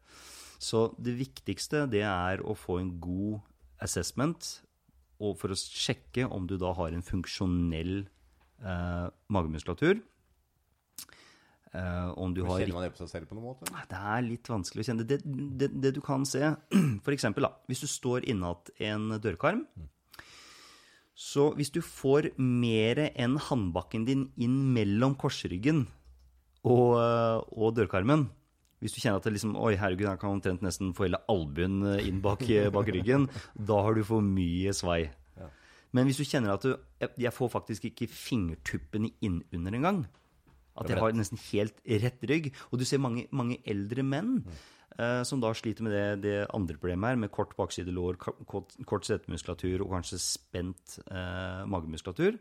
så 0.61 0.83
det 1.01 1.17
viktigste 1.17 1.87
det 1.89 2.05
er 2.05 2.43
å 2.45 2.53
få 2.57 2.77
en 2.81 2.93
god 3.01 3.41
assessment 3.81 4.59
for 5.17 5.53
å 5.53 5.57
sjekke 5.57 6.25
om 6.33 6.47
du 6.49 6.55
da 6.61 6.71
har 6.77 6.93
en 6.93 7.05
funksjonell 7.05 7.99
eh, 8.01 9.07
magemuskulatur. 9.33 10.01
Eh, 11.73 12.09
om 12.19 12.33
du 12.35 12.41
har 12.43 12.59
Kjenner 12.59 12.75
man 12.75 12.83
det 12.83 12.91
på 12.97 12.99
seg 13.05 13.09
selv 13.13 13.29
på 13.29 13.35
noen 13.37 13.53
måte? 13.53 13.71
det 13.87 13.95
er 14.15 14.25
litt 14.25 14.49
vanskelig 14.51 14.83
å 14.83 14.87
kjenne. 14.89 15.05
Det, 15.07 15.21
det, 15.23 15.69
det 15.81 15.93
du 15.95 16.01
kan 16.03 16.25
se, 16.27 16.41
da, 17.45 17.51
hvis 17.71 17.83
du 17.85 17.87
står 17.87 18.27
innat 18.27 18.69
en 18.83 19.07
dørkarm, 19.23 19.61
så 21.15 21.51
hvis 21.55 21.69
du 21.71 21.81
får 21.85 22.31
mer 22.41 22.99
enn 23.13 23.37
håndbakken 23.37 24.05
din 24.07 24.27
inn 24.41 24.57
mellom 24.73 25.15
korsryggen 25.21 25.83
og, 26.65 26.95
og 27.51 27.75
dørkarmen, 27.77 28.27
hvis 28.81 28.95
du 28.95 29.01
kjenner 29.03 29.19
at 29.21 29.27
det 29.29 29.35
liksom, 29.35 29.53
oi 29.61 29.75
herregud, 29.77 30.07
jeg 30.09 30.19
kan 30.21 30.33
omtrent 30.35 30.63
nesten 30.65 30.91
få 30.97 31.05
hele 31.05 31.19
albuen 31.29 31.83
inn 32.01 32.19
bak, 32.23 32.41
bak 32.73 32.87
ryggen, 32.95 33.27
da 33.69 33.81
har 33.85 33.93
du 33.97 34.01
for 34.07 34.25
mye 34.25 34.73
svei. 34.73 35.03
Men 35.91 36.07
hvis 36.07 36.21
du 36.21 36.23
kjenner 36.25 36.53
at 36.55 36.63
du, 36.65 36.71
jeg- 37.19 37.33
får 37.35 37.49
faktisk 37.51 37.85
ikke 37.89 38.07
fingertuppene 38.09 39.11
inn 39.27 39.41
under 39.53 39.75
en 39.75 39.85
gang, 39.87 40.01
at 40.81 40.91
jeg 40.91 41.01
har 41.01 41.17
nesten 41.17 41.41
helt 41.49 41.81
rett 42.03 42.29
rygg. 42.29 42.51
Og 42.69 42.81
du 42.81 42.85
ser 42.87 43.01
mange, 43.03 43.27
mange 43.35 43.59
eldre 43.69 44.05
menn 44.05 44.39
eh, 44.97 45.21
som 45.27 45.41
da 45.43 45.53
sliter 45.57 45.85
med 45.85 45.95
det, 45.95 46.07
det 46.25 46.35
andre 46.55 46.79
problemet 46.79 47.13
her, 47.13 47.21
med 47.23 47.33
kort 47.33 47.55
baksidelår, 47.59 48.19
kort, 48.21 48.75
kort 48.89 49.07
setemuskulatur 49.07 49.85
og 49.85 49.95
kanskje 49.97 50.21
spent 50.23 50.99
eh, 51.07 51.63
magemuskulatur. 51.69 52.39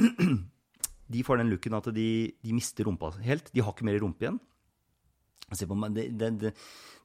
De 1.10 1.24
får 1.26 1.40
den 1.40 1.50
looken 1.50 1.74
at 1.74 1.88
de, 1.90 2.10
de 2.38 2.52
mister 2.54 2.86
rumpa 2.86 3.10
helt. 3.24 3.48
De 3.50 3.64
har 3.64 3.74
ikke 3.74 3.86
mer 3.88 3.98
rumpe 3.98 4.22
igjen. 4.22 4.38
Se 5.50 5.66
på 5.66 5.74
meg, 5.74 5.96
det, 5.96 6.04
det, 6.14 6.28
det, 6.38 6.52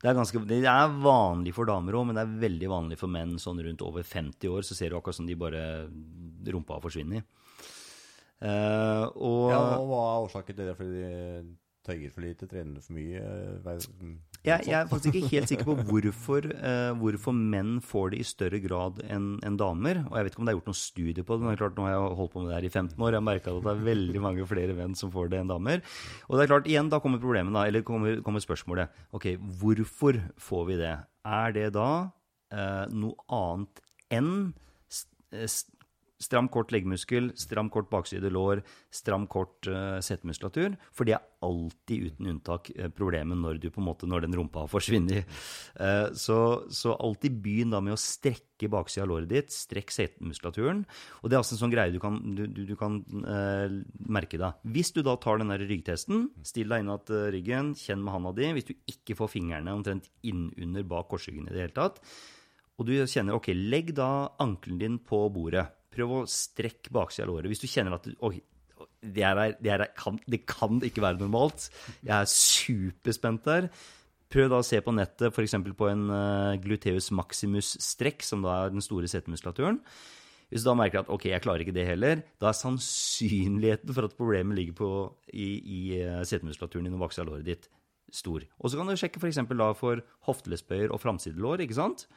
er 0.06 0.14
ganske, 0.14 0.42
det 0.46 0.60
er 0.70 0.92
vanlig 1.02 1.56
for 1.58 1.66
damer 1.66 1.98
òg, 1.98 2.06
men 2.06 2.20
det 2.20 2.22
er 2.22 2.36
veldig 2.44 2.70
vanlig 2.70 3.00
for 3.02 3.10
menn 3.10 3.40
sånn 3.42 3.64
rundt 3.66 3.82
over 3.82 4.06
50 4.06 4.52
år. 4.54 4.68
Så 4.68 4.78
ser 4.78 4.94
du 4.94 5.00
akkurat 5.00 5.18
som 5.18 5.26
de 5.26 5.38
bare 5.40 5.64
rumpa 6.54 6.78
har 6.78 6.86
Eh, 8.42 9.06
og 9.16 9.52
Ja, 9.52 9.62
og 9.80 9.88
hva 9.90 10.02
er 10.10 10.26
årsaken 10.28 10.56
til 10.58 10.66
det? 10.68 10.76
Fordi 10.78 11.04
de 11.06 11.56
tøyer 11.86 12.10
for 12.12 12.22
lite, 12.26 12.48
trener 12.50 12.82
for 12.82 12.94
mye? 12.98 13.20
eh, 13.22 13.60
vei- 13.62 14.18
jeg, 14.46 14.66
jeg 14.68 14.74
er 14.78 14.88
faktisk 14.90 15.16
ikke 15.16 15.30
helt 15.32 15.50
sikker 15.50 15.66
på 15.66 15.76
hvorfor, 15.90 16.46
uh, 16.54 16.94
hvorfor 17.02 17.34
menn 17.34 17.80
får 17.82 18.12
det 18.12 18.20
i 18.20 18.26
større 18.26 18.60
grad 18.62 19.00
enn 19.10 19.40
en 19.46 19.58
damer. 19.58 20.04
Og 20.10 20.18
jeg 20.18 20.26
vet 20.28 20.34
ikke 20.36 20.42
om 20.44 20.46
det 20.46 20.54
er 20.54 20.58
gjort 20.60 20.70
noen 20.70 20.78
studie 20.82 21.24
på 21.26 21.34
det, 21.38 21.42
men 21.42 21.50
det 21.50 21.56
er 21.56 21.62
klart, 21.64 21.78
nå 21.80 21.86
har 21.88 21.94
jeg 21.96 22.18
holdt 22.20 22.34
på 22.34 22.42
med 22.44 22.50
det 22.52 22.58
her 22.60 22.68
i 22.68 22.74
15 22.74 23.00
år. 23.02 23.10
Jeg 23.16 23.22
har 23.22 23.26
merka 23.26 23.54
at 23.56 23.64
det 23.66 23.72
er 23.74 23.86
veldig 23.88 24.22
mange 24.22 24.46
flere 24.50 24.76
menn 24.78 24.94
som 24.98 25.10
får 25.14 25.30
det 25.34 25.40
enn 25.42 25.50
damer. 25.50 25.82
Og 26.30 26.38
det 26.38 26.44
er 26.46 26.52
klart, 26.54 26.70
igjen, 26.70 26.90
da 26.94 27.00
kommer 27.02 27.22
problemet, 27.24 27.54
da, 27.58 27.64
eller 27.66 27.82
kommer, 27.86 28.22
kommer 28.26 28.44
spørsmålet. 28.46 28.90
Ok, 29.18 29.26
hvorfor 29.62 30.22
får 30.38 30.66
vi 30.70 30.78
det? 30.84 30.94
Er 31.26 31.52
det 31.58 31.70
da 31.74 31.90
uh, 32.54 32.86
noe 32.94 33.16
annet 33.34 33.82
enn 34.14 34.32
st- 34.90 35.10
st- 35.50 35.75
Stram, 36.22 36.48
kort 36.48 36.72
leggmuskel, 36.72 37.34
stram, 37.36 37.68
kort 37.74 37.90
bakside 37.92 38.30
lår, 38.32 38.62
stram, 38.94 39.26
kort 39.28 39.68
uh, 39.68 39.98
setemuskulatur. 40.04 40.78
For 40.96 41.08
det 41.08 41.18
er 41.18 41.26
alltid 41.46 42.06
uten 42.10 42.30
unntak 42.32 42.70
eh, 42.74 42.88
problemet 42.94 43.38
når, 43.38 43.60
du 43.62 43.68
måte, 43.84 44.08
når 44.10 44.24
den 44.26 44.38
rumpa 44.40 44.64
har 44.64 44.72
forsvunnet. 44.72 45.28
Uh, 45.76 46.14
så, 46.16 46.38
så 46.72 46.96
alltid 46.96 47.36
begynn 47.44 47.76
da 47.76 47.82
med 47.84 47.98
å 47.98 48.00
strekke 48.00 48.70
baksida 48.72 49.04
av 49.04 49.12
låret 49.12 49.30
ditt. 49.30 49.52
Strekk 49.54 49.92
setemuskulaturen. 49.94 50.86
Og 51.22 51.30
det 51.30 51.38
er 51.38 51.44
altså 51.44 51.58
en 51.58 51.64
sånn 51.66 51.76
greie 51.76 51.94
du 51.94 52.00
kan, 52.02 52.22
du, 52.38 52.46
du, 52.48 52.76
kan 52.80 53.02
uh, 53.28 53.68
merke 54.08 54.40
deg. 54.42 54.64
Hvis 54.76 54.94
du 54.96 55.04
da 55.06 55.18
tar 55.22 55.44
den 55.44 55.52
der 55.52 55.68
ryggtesten, 55.68 56.30
still 56.48 56.72
deg 56.72 56.86
innat 56.86 57.12
eh, 57.12 57.28
ryggen, 57.36 57.74
kjenn 57.80 58.02
med 58.06 58.16
handa 58.16 58.32
di. 58.40 58.54
Hvis 58.56 58.72
du 58.72 58.74
ikke 58.96 59.20
får 59.20 59.34
fingrene 59.36 59.76
omtrent 59.76 60.10
innunder 60.26 60.88
bak 60.88 61.12
korsryggen 61.12 61.50
i 61.50 61.54
det 61.54 61.68
hele 61.68 61.76
tatt, 61.76 62.02
og 62.76 62.90
du 62.90 62.96
kjenner 63.08 63.38
ok, 63.38 63.54
legg 63.56 63.94
da 63.96 64.10
ankelen 64.44 64.80
din 64.82 64.98
på 65.00 65.22
bordet. 65.32 65.64
Prøv 65.96 66.12
å 66.12 66.26
strekke 66.30 66.94
baksida 66.96 67.26
av 67.26 67.34
låret. 67.34 67.50
Hvis 67.52 67.64
du 67.64 67.70
kjenner 67.72 67.98
at 67.98 68.08
du, 68.08 68.16
oi, 68.26 68.40
det, 69.02 69.24
er, 69.24 69.56
det, 69.60 69.72
er, 69.72 69.86
kan, 69.98 70.18
det 70.30 70.44
kan 70.50 70.82
ikke 70.84 71.04
være 71.04 71.22
normalt. 71.22 71.70
Jeg 72.02 72.16
er 72.18 72.32
superspent 72.32 73.46
der. 73.48 73.70
Prøv 74.34 74.50
da 74.52 74.60
å 74.60 74.66
se 74.66 74.82
på 74.84 74.94
nettet 74.96 75.32
f.eks. 75.32 75.56
på 75.78 75.88
en 75.92 76.10
uh, 76.10 76.58
gluteus 76.62 77.12
maximus-strekk, 77.16 78.26
som 78.26 78.44
da 78.44 78.66
er 78.66 78.74
den 78.74 78.84
store 78.84 79.10
setemuskulaturen. 79.12 79.80
Hvis 80.50 80.66
du 80.66 80.70
da 80.70 80.76
merker 80.78 81.02
at 81.02 81.12
ok, 81.14 81.30
jeg 81.32 81.44
klarer 81.44 81.64
ikke 81.64 81.76
det 81.76 81.88
heller, 81.88 82.22
da 82.42 82.50
er 82.50 82.58
sannsynligheten 82.58 83.96
for 83.96 84.08
at 84.08 84.18
problemet 84.18 84.58
ligger 84.60 84.78
på, 84.78 84.92
i, 85.34 85.50
i 85.62 85.82
uh, 86.02 86.22
setemuskulaturen 86.28 86.90
din 86.90 86.98
og 86.98 87.06
baksida 87.06 87.26
av 87.26 87.32
låret 87.32 87.48
ditt, 87.48 87.70
stor. 88.14 88.46
Og 88.62 88.72
så 88.72 88.80
kan 88.80 88.90
du 88.90 88.98
sjekke 89.00 89.22
f.eks. 89.22 89.42
da 89.50 89.72
for 89.78 90.02
hoftelesbøyer 90.28 90.94
og 90.94 91.02
framsidelår, 91.04 91.66
ikke 91.66 91.78
sant? 91.78 92.08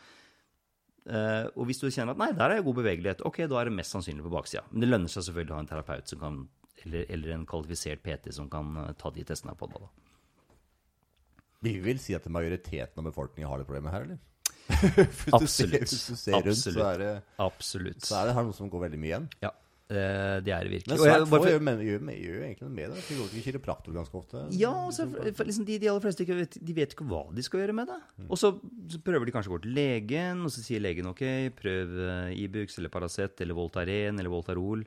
Eh, 1.08 1.46
og 1.56 1.68
hvis 1.68 1.80
du 1.80 1.88
kjenner 1.88 2.12
at 2.12 2.20
nei, 2.20 2.30
der 2.36 2.52
er 2.52 2.60
jeg 2.60 2.66
god 2.66 2.78
bevegelighet, 2.82 3.24
ok, 3.28 3.42
da 3.48 3.60
er 3.60 3.70
det 3.70 3.76
mest 3.78 3.94
sannsynlig 3.94 4.26
på 4.26 4.32
baksida. 4.34 4.64
Men 4.70 4.84
det 4.84 4.90
lønner 4.90 5.12
seg 5.12 5.24
selvfølgelig 5.28 5.54
å 5.54 5.58
ha 5.58 5.64
en 5.64 5.70
terapeut 5.70 6.12
som 6.12 6.20
kan, 6.20 6.40
eller, 6.84 7.06
eller 7.16 7.34
en 7.34 7.46
kvalifisert 7.48 8.04
PT 8.04 8.34
som 8.36 8.50
kan 8.52 8.76
eh, 8.84 8.94
ta 9.00 9.12
de 9.14 9.24
testene 9.28 9.56
på 9.58 9.70
deg. 9.72 9.88
Vi 11.64 11.74
vil 11.82 11.98
si 12.02 12.14
at 12.14 12.28
majoriteten 12.30 13.00
av 13.00 13.08
befolkningen 13.08 13.48
har 13.50 13.62
det 13.62 13.68
problemet 13.70 13.94
her, 13.94 14.08
eller? 14.08 14.24
hvis, 14.68 15.24
du 15.32 15.46
ser, 15.48 15.72
hvis 15.80 16.04
du 16.10 16.16
ser 16.20 16.42
rundt, 16.44 16.60
så 16.60 16.84
er 16.90 17.00
det, 17.00 17.12
Absolutt. 17.40 18.04
så 18.04 18.18
er 18.20 18.28
det 18.28 18.34
her 18.36 18.44
noe 18.44 18.56
som 18.56 18.68
går 18.70 18.84
veldig 18.84 19.00
mye 19.00 19.10
igjen. 19.10 19.30
Ja, 19.42 19.50
eh, 19.92 20.38
det 20.44 20.52
er 20.54 20.66
det 20.66 20.72
virkelig. 20.72 20.94
Men 20.94 21.00
svært 21.00 21.28
få 21.30 21.40
gjør, 21.44 21.62
jo 21.84 22.40
egentlig 22.46 22.66
noe 22.66 22.74
med 22.74 22.94
det. 22.94 23.04
De 23.08 23.18
går 23.18 23.30
til 23.32 23.44
kiropraktor 23.46 23.96
ganske 23.96 24.20
ofte. 24.20 24.42
Ja, 24.58 24.72
altså, 24.86 25.06
for, 25.10 25.48
liksom 25.48 25.68
de, 25.68 25.78
de 25.82 25.90
aller 25.90 26.04
fleste 26.04 26.24
ikke 26.24 26.40
vet, 26.42 26.58
de 26.70 26.76
vet 26.76 26.96
ikke 26.96 27.08
hva 27.08 27.22
de 27.34 27.44
skal 27.46 27.64
gjøre 27.64 27.76
med 27.80 27.92
det. 27.92 28.00
Og 28.28 28.40
så, 28.40 28.52
så 28.92 29.00
prøver 29.04 29.28
de 29.28 29.36
kanskje 29.36 29.52
å 29.52 29.56
gå 29.56 29.62
til 29.66 29.78
legen, 29.78 30.44
og 30.44 30.54
så 30.54 30.64
sier 30.64 30.84
legen 30.84 31.10
ok, 31.10 31.24
prøv 31.58 31.96
uh, 32.02 32.34
Ibux 32.36 32.80
eller 32.80 32.92
Paracet 32.92 33.44
eller 33.44 33.58
Voltaren 33.58 34.20
eller 34.20 34.32
Voltarol. 34.32 34.84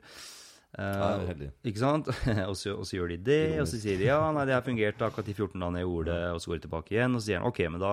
Eh, 0.78 0.98
Ja, 1.02 1.08
heldig. 1.28 1.50
ikke 1.68 1.80
sant? 1.82 2.06
og, 2.48 2.54
så, 2.56 2.72
og 2.78 2.86
så 2.88 2.96
gjør 2.96 3.10
de 3.12 3.16
det, 3.26 3.40
og 3.60 3.66
så 3.68 3.76
sier 3.82 3.98
de 4.00 4.06
ja, 4.08 4.18
nei, 4.32 4.46
det 4.48 4.54
har 4.56 4.64
fungert 4.64 5.02
akkurat 5.04 5.26
de 5.28 5.34
14 5.36 5.58
dagene 5.60 5.82
jeg 5.82 5.88
gjorde 5.90 6.14
det, 6.14 6.30
og 6.32 6.40
så 6.40 6.48
går 6.52 6.60
de 6.60 6.64
tilbake 6.66 6.94
igjen, 6.96 7.16
og 7.16 7.20
så 7.20 7.26
sier 7.28 7.42
han 7.42 7.48
ok, 7.50 7.60
men 7.74 7.82
da 7.82 7.90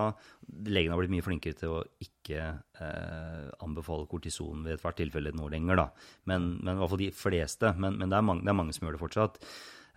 Legen 0.70 0.94
har 0.94 1.00
blitt 1.02 1.12
mye 1.12 1.26
flinkere 1.26 1.58
til 1.60 1.74
å 1.76 1.82
ikke 2.00 2.46
eh, 2.80 3.50
anbefale 3.66 4.08
kortison 4.10 4.64
ved 4.64 4.78
ethvert 4.78 4.96
tilfelle 5.02 5.32
nå 5.36 5.50
lenger, 5.52 5.82
da. 5.82 5.84
Men, 6.30 6.48
men 6.62 6.72
i 6.74 6.80
hvert 6.80 6.90
fall 6.94 7.02
de 7.04 7.10
fleste. 7.14 7.74
Men, 7.76 7.98
men 8.00 8.08
det, 8.10 8.16
er 8.18 8.24
mange, 8.26 8.46
det 8.48 8.52
er 8.54 8.58
mange 8.62 8.74
som 8.76 8.86
gjør 8.88 8.96
det 8.96 9.02
fortsatt. 9.04 9.36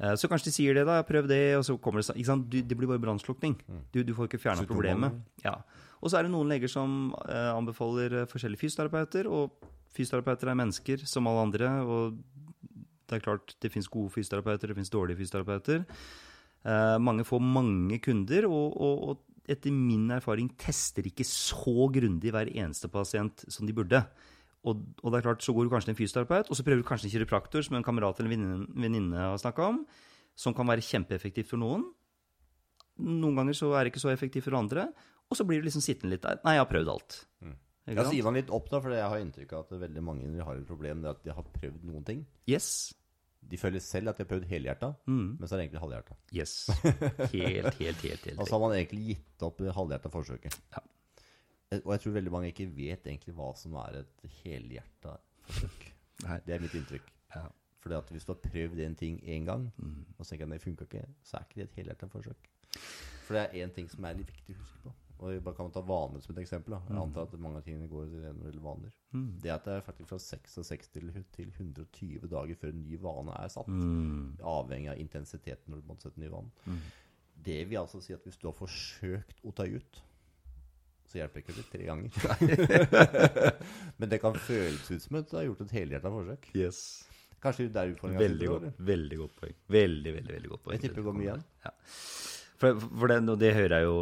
Eh, 0.03 0.13
Så 0.19 0.27
kanskje 0.31 0.51
de 0.51 0.55
sier 0.59 0.77
det, 0.77 0.83
da. 0.89 0.99
Prøv 1.07 1.27
det, 1.31 1.41
og 1.57 1.63
så 1.67 1.77
kommer 1.81 2.03
det. 2.03 2.13
Ikke 2.19 2.29
sant? 2.33 2.45
Du, 2.51 2.59
det 2.61 2.77
blir 2.77 2.91
bare 2.91 3.01
brannslukning. 3.01 3.55
Du, 3.95 4.01
du 4.03 4.13
får 4.17 4.29
ikke 4.29 4.41
fjerna 4.43 4.67
problemet. 4.69 5.15
Ja. 5.45 5.55
Og 6.03 6.11
så 6.11 6.19
er 6.19 6.27
det 6.27 6.33
noen 6.35 6.51
leger 6.51 6.67
som 6.71 7.13
eh, 7.25 7.49
anbefaler 7.55 8.19
eh, 8.21 8.27
forskjellige 8.29 8.59
fysioterapeuter, 8.65 9.29
og 9.31 9.55
fysioterapeuter 9.95 10.51
er 10.51 10.57
mennesker 10.59 11.03
som 11.09 11.29
alle 11.31 11.47
andre. 11.47 11.73
Og 11.87 12.19
det 13.13 13.21
er 13.21 13.27
klart 13.29 13.55
det 13.63 13.71
fins 13.73 13.89
gode 13.93 14.11
fysioterapeuter, 14.15 14.71
det 14.73 14.77
fins 14.81 14.91
dårlige 14.93 15.21
fysioterapeuter. 15.21 15.85
Eh, 16.63 16.97
mange 17.03 17.25
får 17.27 17.41
mange 17.43 17.99
kunder, 18.03 18.47
og, 18.49 18.75
og, 18.75 19.07
og 19.13 19.49
etter 19.53 19.73
min 19.75 20.07
erfaring 20.15 20.51
tester 20.59 21.05
ikke 21.09 21.25
så 21.27 21.89
grundig 21.93 22.31
hver 22.33 22.51
eneste 22.51 22.89
pasient 22.91 23.45
som 23.51 23.67
de 23.67 23.75
burde. 23.75 23.99
Og, 24.63 24.79
og 25.03 25.11
det 25.11 25.19
er 25.19 25.25
klart, 25.25 25.43
så 25.43 25.51
går 25.55 25.67
du 25.67 25.73
kanskje 25.73 25.89
til 25.89 25.95
en 25.97 25.99
fysioterapeut, 25.99 26.47
og 26.47 26.55
så 26.55 26.63
prøver 26.63 26.79
du 26.79 26.87
kanskje 26.87 27.09
en 27.09 27.15
kiropraktor, 27.17 27.65
som 27.67 27.75
en 27.75 27.83
kamerat 27.83 28.21
eller 28.21 28.31
venninne- 28.31 28.69
venninne 28.79 29.19
har 29.19 29.41
snakka 29.41 29.65
om, 29.73 29.81
som 30.39 30.55
kan 30.55 30.69
være 30.69 30.85
kjempeeffektivt 30.87 31.51
for 31.51 31.59
noen. 31.59 31.83
Noen 33.03 33.35
ganger 33.41 33.57
så 33.57 33.73
er 33.75 33.83
det 33.83 33.91
ikke 33.91 34.05
så 34.05 34.13
effektivt 34.13 34.47
for 34.47 34.55
andre, 34.55 34.87
og 35.27 35.35
så 35.35 35.43
blir 35.49 35.59
du 35.59 35.67
liksom 35.67 35.83
sittende 35.83 36.15
litt 36.15 36.23
der. 36.23 36.39
Nei, 36.45 36.55
jeg 36.55 36.63
har 36.63 36.71
prøvd 36.71 36.93
alt. 36.93 37.19
Mm. 37.43 37.53
Jeg 37.91 38.07
sier 38.07 38.23
man 38.23 38.37
litt 38.37 38.51
opp, 38.55 38.69
da, 38.71 38.79
for 38.79 38.95
jeg 38.95 39.03
har 39.11 39.19
inntrykk 39.19 39.53
av 39.57 39.65
at 39.65 39.81
veldig 39.81 40.03
mange 40.07 40.45
har 40.47 40.55
et 40.55 40.67
problem. 40.67 41.01
Det 41.03 41.09
at 41.11 41.23
de 41.25 41.33
har 41.35 41.47
prøvd 41.57 41.81
noen 41.89 42.05
ting. 42.07 42.21
Yes. 42.47 42.69
De 43.49 43.57
føler 43.57 43.79
selv 43.83 44.09
at 44.09 44.17
de 44.17 44.23
har 44.23 44.29
prøvd 44.29 44.45
helhjerta, 44.49 44.93
Mm. 45.07 45.37
men 45.39 45.47
så 45.47 45.53
er 45.55 45.57
det 45.59 45.65
egentlig 45.67 45.81
halvhjerta. 45.83 46.15
Yes. 46.33 46.53
Helt, 47.31 47.73
helt, 47.83 48.01
helt. 48.01 48.25
helt. 48.25 48.39
Og 48.39 48.47
så 48.47 48.55
har 48.55 48.59
man 48.63 48.75
egentlig 48.77 49.05
gitt 49.15 49.43
opp 49.45 49.57
det 49.61 49.73
halvhjerta 49.75 50.09
forsøket. 50.13 50.59
Ja. 50.73 50.79
Eh, 51.71 51.81
Og 51.85 51.91
jeg 51.93 51.99
tror 52.03 52.13
veldig 52.19 52.31
mange 52.31 52.47
ikke 52.53 52.69
vet 52.75 53.05
egentlig 53.05 53.35
hva 53.35 53.51
som 53.57 53.73
er 53.75 53.99
et 54.03 54.23
helhjerta 54.43 55.17
forsøk. 55.47 55.91
Nei. 56.27 56.39
Det 56.45 56.55
er 56.55 56.59
mitt 56.63 56.73
inntrykk. 56.79 57.11
Ja. 57.35 57.45
Fordi 57.83 57.95
at 57.99 58.09
hvis 58.15 58.23
du 58.25 58.31
har 58.33 58.39
prøvd 58.39 58.79
en 58.85 58.95
ting 58.95 59.19
én 59.27 59.45
gang, 59.45 59.71
Mm. 59.77 60.05
og 60.17 60.25
så 60.25 60.29
tenker 60.31 60.45
at 60.45 60.51
det 60.55 60.61
funka 60.61 60.85
ikke, 60.87 61.05
så 61.23 61.37
er 61.37 61.43
ikke 61.49 61.55
det 61.61 61.63
et 61.69 61.75
helhjerta 61.81 62.07
forsøk. 62.07 62.49
For 63.27 63.33
det 63.35 63.41
er 63.43 63.65
én 63.65 63.73
ting 63.75 63.89
som 63.91 64.05
er 64.05 64.13
litt 64.15 64.31
viktig 64.31 64.55
å 64.55 64.59
huske 64.61 64.79
på. 64.83 64.93
Og 65.23 65.31
vi 65.31 65.39
bare 65.39 65.55
kan 65.55 65.71
ta 65.71 65.81
vaner 65.87 66.19
som 66.23 66.33
et 66.35 66.41
eksempel. 66.41 66.75
Da. 66.75 66.81
Jeg 66.89 66.99
antar 66.99 67.27
at 67.29 67.35
mange 67.39 67.61
av 67.61 67.63
tingene 67.63 67.87
går 67.87 68.09
gjennom 68.11 68.47
eller 68.49 68.63
vaner. 68.63 68.95
Mm. 69.15 69.27
Det 69.43 69.53
at 69.53 69.67
det 69.67 69.75
er 69.77 69.85
faktisk 69.85 70.09
fra 70.09 70.19
66 70.19 70.89
til 70.91 71.11
til 71.31 71.51
120 71.53 72.27
dager 72.33 72.59
før 72.59 72.73
en 72.73 72.81
ny 72.83 72.99
vane 72.99 73.37
er 73.39 73.53
satt. 73.53 73.69
Mm. 73.71 74.33
Avhengig 74.53 74.91
av 74.91 74.99
intensiteten 74.99 75.71
når 75.71 75.79
du 75.79 75.87
måtte 75.91 76.09
sette 76.09 76.19
en 76.19 76.25
ny 76.25 76.33
vane. 76.33 76.51
Mm. 76.65 76.81
Det 77.45 77.61
vil 77.69 77.79
altså 77.79 78.01
si 78.03 78.15
at 78.15 78.27
hvis 78.27 78.41
du 78.41 78.49
har 78.49 78.57
forsøkt 78.57 79.39
å 79.47 79.55
ta 79.55 79.65
ut, 79.69 80.03
så 81.07 81.21
hjelper 81.21 81.43
ikke 81.43 81.55
det 81.55 81.65
tre 81.71 81.87
ganger. 81.87 82.11
Men 83.99 84.11
det 84.11 84.19
kan 84.23 84.35
føles 84.35 84.91
ut 84.91 85.07
som 85.07 85.21
at 85.21 85.31
du 85.31 85.39
har 85.39 85.47
gjort 85.47 85.65
et 85.67 85.75
helhjerta 85.79 86.11
forsøk. 86.11 86.51
Yes. 86.57 86.83
Kanskje 87.43 87.69
det 87.71 87.79
er 87.79 87.95
utfordringa. 87.95 88.19
Veldig 88.23 88.51
veldig 88.91 89.17
godt 89.23 89.39
poeng. 89.39 89.57
Veldig, 89.67 90.13
veldig, 90.19 90.33
veldig 90.35 90.53
godt 90.53 90.63
poeng. 90.63 90.77
Jeg 90.77 90.85
tipper 90.85 91.01
det 91.01 91.07
går 91.07 91.17
mye 91.17 91.27
igjen. 91.27 91.47
Ja. 91.65 91.73
For, 92.63 92.85
for 93.01 93.11
det, 93.11 93.17
det 93.41 93.51
hører 93.57 93.75
jeg 93.81 93.87
jo 93.89 93.97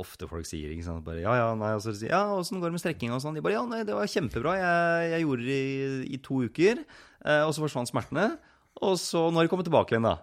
ofte 0.00 0.28
folk 0.30 0.48
sier. 0.48 0.72
ikke 0.72 0.86
sant? 0.86 1.04
Bare, 1.04 1.20
ja, 1.20 1.34
ja, 1.36 1.50
nei, 1.58 1.74
og 1.76 1.84
så 1.84 1.92
sier 1.96 2.14
ja, 2.14 2.22
åssen 2.32 2.62
går 2.62 2.70
det 2.70 2.78
med 2.78 2.84
strekkinga 2.84 3.18
og 3.18 3.22
sånn? 3.24 3.36
De 3.36 3.44
bare 3.44 3.58
ja, 3.58 3.66
nei, 3.68 3.82
det 3.84 3.96
var 3.96 4.08
kjempebra. 4.08 4.56
Jeg, 4.56 5.12
jeg 5.12 5.26
gjorde 5.26 5.46
det 5.50 5.60
i, 5.60 5.84
i 6.16 6.20
to 6.24 6.40
uker, 6.48 6.82
eh, 7.26 7.44
og 7.44 7.52
så 7.56 7.66
forsvant 7.66 7.92
smertene. 7.92 8.26
Og 8.80 8.96
så 9.00 9.26
nå 9.28 9.40
har 9.40 9.48
de 9.48 9.52
kommet 9.52 9.68
tilbake 9.68 9.94
igjen, 9.96 10.08
da. 10.08 10.16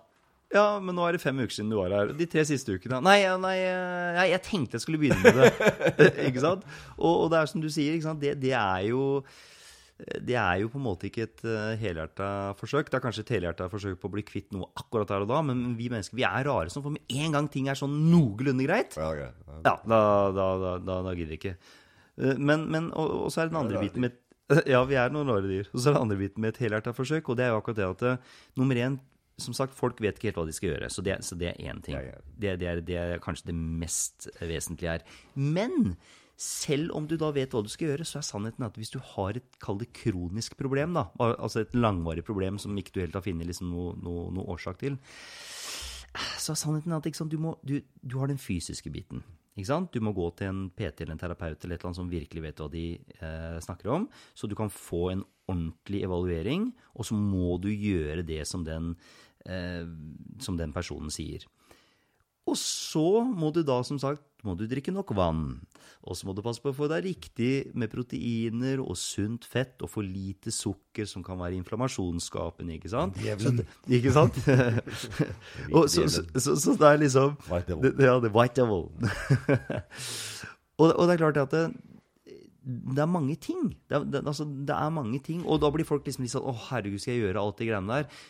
Ja, 0.56 0.78
men 0.80 0.96
nå 0.96 1.04
er 1.04 1.18
det 1.18 1.22
fem 1.22 1.38
uker 1.42 1.52
siden 1.52 1.72
du 1.74 1.78
var 1.78 1.92
her. 1.92 2.14
De 2.16 2.28
tre 2.30 2.46
siste 2.48 2.78
ukene. 2.78 3.02
Nei, 3.04 3.20
nei, 3.44 3.58
eh, 3.68 4.16
nei 4.16 4.30
jeg 4.32 4.44
tenkte 4.46 4.80
jeg 4.80 4.86
skulle 4.86 5.02
begynne 5.02 5.20
med 5.22 5.42
det. 5.44 6.08
ikke 6.30 6.44
sant? 6.44 6.64
Og, 6.96 7.12
og 7.12 7.30
det 7.34 7.42
er 7.42 7.52
som 7.52 7.64
du 7.64 7.68
sier, 7.68 7.98
ikke 7.98 8.08
sant? 8.08 8.24
Det, 8.24 8.38
det 8.40 8.56
er 8.56 8.88
jo 8.88 9.04
det 9.98 10.36
er 10.38 10.60
jo 10.62 10.70
på 10.70 10.78
en 10.78 10.86
måte 10.86 11.08
ikke 11.08 11.24
et 11.26 11.42
uh, 11.48 11.74
helhjerta 11.82 12.28
forsøk. 12.60 12.92
Det 12.92 13.00
er 13.00 13.02
kanskje 13.02 13.24
et 13.26 13.32
helhjerta 13.34 13.66
forsøk 13.72 13.98
på 13.98 14.12
å 14.12 14.14
bli 14.14 14.24
kvitt 14.28 14.52
noe 14.54 14.70
akkurat 14.78 15.10
der 15.10 15.26
og 15.26 15.32
da, 15.32 15.40
men 15.48 15.74
vi 15.80 15.90
mennesker 15.90 16.20
vi 16.20 16.26
er 16.28 16.46
rare 16.46 16.70
sånn, 16.70 16.86
for 16.86 16.94
med 16.94 17.18
en 17.24 17.34
gang 17.34 17.50
ting 17.50 17.72
er 17.72 17.80
sånn 17.80 17.96
noenlunde 18.12 18.68
greit, 18.68 18.94
Ja, 19.00 19.10
okay. 19.10 19.34
Ja. 19.48 19.58
ja, 19.66 19.76
da, 19.90 20.00
da, 20.38 20.48
da, 20.78 21.02
da, 21.08 21.16
gidder 21.18 21.34
vi 21.34 21.40
ikke. 21.42 21.56
Eh, 22.22 22.38
Men, 22.38 22.68
men 22.74 22.92
og, 22.94 23.16
og 23.26 23.34
så 23.34 23.42
er 23.42 23.50
det 23.50 23.56
den 23.56 23.62
andre 23.64 23.82
biten 23.82 24.06
med 24.06 24.24
Ja, 24.74 24.84
vi 24.88 24.96
er 24.96 25.12
noen 25.12 25.28
rare 25.34 25.50
dyr. 25.50 25.68
Og 25.74 25.82
så 25.82 25.90
er 25.90 25.98
det 25.98 26.04
andre 26.06 26.20
biten 26.22 26.46
med 26.46 26.54
et 26.54 26.62
helhjerta 26.62 26.94
forsøk, 26.96 27.34
og 27.34 27.40
det 27.40 27.48
er 27.48 27.56
jo 27.56 27.60
akkurat 27.60 27.82
det 27.82 27.90
at 27.90 28.06
eh, 28.12 28.38
nummer 28.62 28.80
én 28.80 29.02
som 29.38 29.54
sagt, 29.54 29.76
folk 29.78 30.00
vet 30.02 30.18
ikke 30.18 30.32
helt 30.32 30.40
hva 30.40 30.48
de 30.50 30.54
skal 30.56 30.72
gjøre, 30.72 30.88
så 30.90 31.04
det, 31.06 31.20
så 31.22 31.36
det 31.38 31.52
er 31.52 31.60
én 31.70 31.82
ting. 31.86 31.98
Det, 32.42 32.56
det, 32.58 32.70
er, 32.70 32.80
det 32.82 32.96
er 32.98 33.20
kanskje 33.22 33.52
det 33.52 33.54
mest 33.58 34.26
vesentlige 34.42 34.96
her. 34.96 35.04
Men 35.38 35.94
selv 36.38 36.94
om 36.94 37.08
du 37.10 37.16
da 37.18 37.32
vet 37.34 37.54
hva 37.54 37.64
du 37.66 37.70
skal 37.72 37.92
gjøre, 37.92 38.06
så 38.06 38.20
er 38.20 38.28
sannheten 38.28 38.66
at 38.68 38.76
hvis 38.78 38.94
du 38.94 39.00
har 39.16 39.40
et 39.40 39.58
kronisk 39.98 40.54
problem, 40.60 40.94
da, 40.94 41.08
altså 41.34 41.64
et 41.64 41.74
langvarig 41.74 42.24
problem 42.28 42.60
som 42.62 42.78
ikke 42.78 42.94
du 42.94 43.02
helt 43.02 43.18
har 43.18 43.26
funnet 43.26 43.50
liksom 43.50 43.72
noe, 43.74 43.96
noe, 44.06 44.28
noe 44.36 44.54
årsak 44.54 44.78
til, 44.84 45.00
så 46.38 46.54
er 46.54 46.62
sannheten 46.62 46.94
at 46.94 47.10
sant, 47.18 47.34
du, 47.34 47.42
må, 47.42 47.56
du, 47.66 47.80
du 48.02 48.20
har 48.22 48.30
den 48.30 48.42
fysiske 48.42 48.94
biten. 48.94 49.26
Du 49.58 50.00
må 50.06 50.14
gå 50.14 50.28
til 50.38 50.52
en 50.52 50.66
PT 50.70 51.02
eller 51.02 51.16
en 51.16 51.22
terapeut 51.24 51.64
eller 51.66 51.74
et 51.74 51.82
eller 51.82 51.90
annet 51.90 51.98
som 51.98 52.12
virkelig 52.12 52.44
vet 52.44 52.60
hva 52.62 52.68
de 52.70 52.86
eh, 52.94 53.58
snakker 53.66 53.90
om, 53.90 54.06
så 54.38 54.46
du 54.46 54.54
kan 54.58 54.70
få 54.70 55.08
en 55.16 55.24
ordentlig 55.50 56.04
evaluering, 56.06 56.70
og 56.94 57.08
så 57.08 57.18
må 57.18 57.58
du 57.64 57.72
gjøre 57.72 58.22
det 58.28 58.44
som 58.46 58.62
den, 58.68 58.92
eh, 59.50 59.82
som 60.44 60.60
den 60.60 60.76
personen 60.76 61.10
sier. 61.10 61.48
Og 62.48 62.56
så 62.60 63.24
må 63.28 63.52
du 63.52 63.62
da, 63.66 63.82
som 63.86 64.00
sagt, 64.00 64.24
må 64.46 64.56
du 64.56 64.64
drikke 64.70 64.94
nok 64.96 65.12
vann. 65.18 65.60
Og 66.08 66.16
så 66.16 66.28
må 66.28 66.34
du 66.36 66.44
passe 66.46 66.62
på 66.64 66.72
å 66.72 66.76
få 66.76 66.88
deg 66.88 67.04
riktig 67.04 67.52
med 67.76 67.92
proteiner 67.92 68.80
og 68.80 68.96
sunt 69.00 69.44
fett 69.50 69.84
og 69.84 69.92
for 69.92 70.08
lite 70.08 70.54
sukker, 70.56 71.08
som 71.10 71.26
kan 71.26 71.40
være 71.42 71.58
inflammasjonsskapende, 71.60 72.78
ikke 72.78 72.92
sant? 72.94 73.18
Djevelen. 73.20 73.60
Ikke 73.98 74.14
sant? 74.16 74.40
og 75.76 75.90
så, 75.92 76.08
så, 76.08 76.24
så, 76.38 76.56
så 76.56 76.78
det 76.80 76.94
er 76.94 77.04
liksom 77.04 77.36
White 77.50 77.74
devil. 77.74 77.84
det, 77.90 78.08
Ja, 78.08 78.16
det 78.24 78.32
er 78.32 78.38
white 78.38 78.62
devil. 78.62 78.88
og, 80.80 80.88
og 80.94 81.04
det 81.04 81.18
er 81.18 81.24
klart 81.26 81.42
at 81.44 81.58
det, 81.58 81.66
det 82.64 83.04
er 83.04 83.12
mange 83.12 83.36
ting. 83.42 83.68
Det 83.90 84.00
er, 84.00 84.08
det, 84.08 84.24
altså, 84.24 84.48
det 84.48 84.76
er 84.76 84.96
mange 84.96 85.20
ting. 85.24 85.44
Og 85.44 85.60
da 85.64 85.74
blir 85.74 85.88
folk 85.88 86.08
liksom 86.08 86.24
litt 86.24 86.36
sånn 86.36 86.48
Å, 86.48 86.56
herregud, 86.70 87.04
skal 87.04 87.18
jeg 87.18 87.28
gjøre 87.28 87.44
alt 87.44 87.60
de 87.60 87.70
greiene 87.70 88.00
der? 88.00 88.26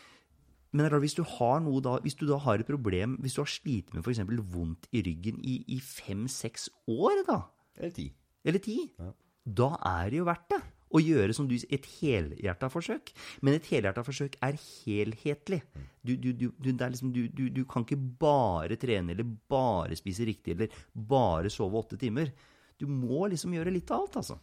Men 0.72 0.84
det 0.84 0.88
er 0.88 0.94
klart, 0.96 1.06
hvis 1.06 1.16
du 1.18 1.24
har 1.38 1.60
noe 1.64 1.82
da, 1.82 1.98
hvis 2.04 2.18
du 2.20 2.26
da 2.28 2.38
har 2.44 2.60
et 2.60 2.68
problem, 2.68 3.18
hvis 3.24 3.38
du 3.38 3.42
har 3.42 3.50
slitt 3.52 3.94
med 3.96 4.04
f.eks. 4.04 4.20
vondt 4.52 4.88
i 4.92 5.02
ryggen 5.06 5.40
i, 5.48 5.60
i 5.76 5.80
fem-seks 5.80 6.68
år, 6.92 7.24
da, 7.28 7.42
Eller 7.78 7.94
ti. 7.96 8.10
eller 8.44 8.60
ti, 8.60 8.80
Ja. 9.00 9.12
da 9.46 9.70
er 9.86 10.10
det 10.12 10.18
jo 10.20 10.26
verdt 10.28 10.50
det 10.50 10.62
å 10.96 11.02
gjøre 11.04 11.34
som 11.36 11.48
du, 11.50 11.56
et 11.56 11.86
helhjerta 12.00 12.70
forsøk. 12.72 13.10
Men 13.44 13.58
et 13.58 13.66
helhjerta 13.68 14.04
forsøk 14.08 14.38
er 14.42 14.56
helhetlig. 14.56 15.62
Du, 16.04 16.16
du, 16.16 16.32
du, 16.34 16.46
du, 16.60 16.70
liksom, 16.72 17.12
du, 17.12 17.28
du, 17.28 17.50
du 17.50 17.64
kan 17.68 17.84
ikke 17.84 17.98
bare 18.20 18.78
trene 18.80 19.12
eller 19.12 19.28
bare 19.52 19.96
spise 20.00 20.24
riktig 20.28 20.56
eller 20.56 20.70
bare 20.96 21.52
sove 21.52 21.76
åtte 21.82 22.00
timer. 22.00 22.32
Du 22.80 22.86
må 22.88 23.28
liksom 23.28 23.52
gjøre 23.58 23.74
litt 23.76 23.92
av 23.92 24.06
alt, 24.06 24.16
altså. 24.22 24.40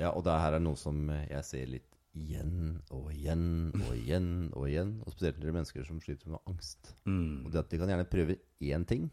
Ja, 0.00 0.10
og 0.16 0.24
det 0.26 0.32
her 0.40 0.56
er 0.56 0.62
noe 0.64 0.76
som 0.80 1.04
jeg 1.10 1.44
ser 1.46 1.66
litt 1.70 1.90
igjen 2.14 2.80
og 2.94 3.10
igjen 3.12 3.46
og 3.80 3.92
igjen 3.96 4.28
og 4.54 4.68
igjen. 4.70 4.94
Og 5.04 5.12
spesielt 5.14 5.38
når 5.38 5.44
det 5.46 5.52
er 5.52 5.58
mennesker 5.58 5.88
som 5.88 6.00
sliter 6.02 6.30
med 6.34 6.40
angst. 6.50 6.94
Og 7.44 7.50
det 7.52 7.62
at 7.64 7.70
de 7.70 7.80
kan 7.82 7.90
gjerne 7.90 8.08
prøve 8.10 8.38
én 8.62 8.86
ting, 8.86 9.10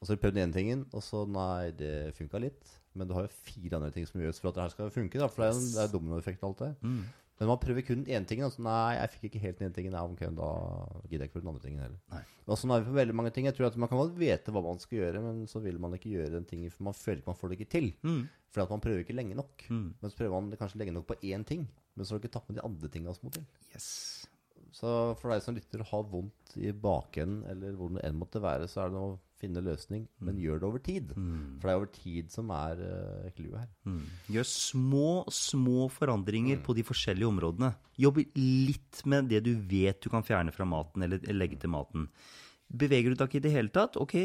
og 0.00 0.06
så 0.06 0.12
har 0.12 0.18
de 0.18 0.22
prøvd 0.26 0.38
ene 0.42 0.52
tingen, 0.56 0.80
og 0.92 1.02
så 1.06 1.24
nei, 1.30 1.70
det 1.78 2.14
funka 2.18 2.40
litt. 2.42 2.78
Men 2.98 3.06
du 3.08 3.14
har 3.14 3.24
jo 3.28 3.32
fire 3.46 3.78
andre 3.78 3.92
ting 3.94 4.04
som 4.04 4.20
gjøres 4.20 4.40
for 4.42 4.50
at 4.50 4.56
det 4.58 4.62
her 4.66 4.72
skal 4.74 4.90
funke. 4.92 5.16
Da, 5.20 5.28
for 5.30 5.44
det 5.44 5.50
er 5.52 5.58
en, 5.60 5.68
det 5.76 5.82
er 5.84 5.92
dominoeffekt 5.92 6.42
og 6.42 6.48
alt 6.50 6.64
det. 6.66 6.72
Men 7.40 7.48
man 7.48 7.58
prøver 7.62 7.82
kun 7.86 8.02
den 8.04 8.10
ene 8.12 8.26
tingen. 8.28 8.44
Altså, 8.44 8.60
nei, 8.62 8.98
jeg 8.98 9.10
fikk 9.14 9.22
ikke 9.30 9.40
helt 9.46 9.56
den 9.58 9.66
ene 9.70 9.74
tingen. 9.74 9.94
Nei, 9.96 10.02
okay, 10.04 10.28
da 10.36 10.50
gidder 11.08 11.24
jeg 11.24 11.30
ikke 11.30 11.38
prøve 11.38 11.46
den 11.46 11.52
andre 11.54 11.62
tingen 11.64 11.80
heller. 11.82 12.00
Nei. 12.12 12.20
Og 12.46 12.58
sånn 12.60 12.74
er 12.74 12.82
vi 12.82 12.90
på 12.90 12.98
veldig 12.98 13.16
mange 13.18 13.32
ting. 13.34 13.46
Jeg 13.48 13.56
tror 13.56 13.66
at 13.70 13.78
Man 13.80 13.88
kan 13.90 13.98
godt 14.02 14.18
vite 14.20 14.52
hva 14.54 14.62
man 14.66 14.82
skal 14.82 14.98
gjøre, 14.98 15.22
men 15.24 15.40
så 15.50 15.62
vil 15.64 15.78
man 15.82 15.94
ikke 15.96 16.12
gjøre 16.12 16.34
den 16.34 16.44
tingen, 16.50 16.70
for 16.74 16.84
man 16.90 16.98
føler 16.98 17.22
ikke 17.22 17.32
man 17.32 17.38
får 17.40 17.48
det 17.54 17.58
ikke 17.60 17.72
til. 17.72 17.88
Fordi 18.52 18.66
at 18.66 18.74
man 18.74 18.84
prøver 18.84 19.00
ikke 19.06 19.16
lenge 19.16 19.38
nok. 19.38 19.64
Men 20.02 20.10
så 20.12 20.18
prøver 20.18 20.34
man 20.36 20.50
det 20.52 20.58
kanskje 20.60 20.82
lenge 20.82 20.92
nok 20.98 21.06
på 21.08 21.16
én 21.24 21.46
ting, 21.48 21.64
men 21.94 22.06
så 22.06 22.14
har 22.14 22.20
du 22.20 22.26
ikke 22.26 22.36
tatt 22.38 22.48
med 22.50 22.58
de 22.58 22.66
andre 22.66 22.92
tingene 22.92 23.14
som 23.16 23.28
må 23.28 23.34
til. 23.34 23.48
Yes. 23.74 23.88
Så 24.72 24.88
for 25.20 25.32
deg 25.32 25.42
som 25.44 25.56
lytter 25.56 25.82
og 25.84 25.90
har 25.90 26.08
vondt 26.08 26.54
i 26.56 26.72
bakenden, 26.72 27.42
eller 27.50 27.76
hvor 27.76 27.92
det 27.92 28.02
enn 28.06 28.16
måtte 28.18 28.40
være, 28.42 28.68
så 28.70 28.86
er 28.86 28.92
det 28.94 29.02
å 29.02 29.12
finne 29.42 29.62
løsning, 29.64 30.04
men 30.22 30.38
gjør 30.40 30.62
det 30.62 30.68
over 30.68 30.82
tid. 30.86 31.12
For 31.58 31.68
det 31.68 31.72
er 31.72 31.80
over 31.80 31.90
tid 31.92 32.30
som 32.32 32.52
er 32.54 32.80
uh, 32.80 33.40
her. 33.58 33.68
Mm. 33.88 34.04
Gjør 34.36 34.48
små, 34.48 35.08
små 35.34 35.88
forandringer 35.92 36.62
på 36.64 36.76
de 36.78 36.86
forskjellige 36.86 37.28
områdene. 37.28 37.72
Jobb 38.00 38.22
litt 38.38 39.02
med 39.04 39.28
det 39.32 39.42
du 39.44 39.52
vet 39.56 40.00
du 40.00 40.08
kan 40.12 40.24
fjerne 40.26 40.54
fra 40.54 40.68
maten, 40.68 41.04
eller 41.04 41.20
legge 41.34 41.58
til 41.60 41.74
maten. 41.74 42.08
Beveger 42.72 43.12
du 43.12 43.18
deg 43.18 43.28
ikke 43.28 43.42
i 43.42 43.44
det 43.44 43.52
hele 43.52 43.74
tatt? 43.74 43.98
Ok, 44.00 44.16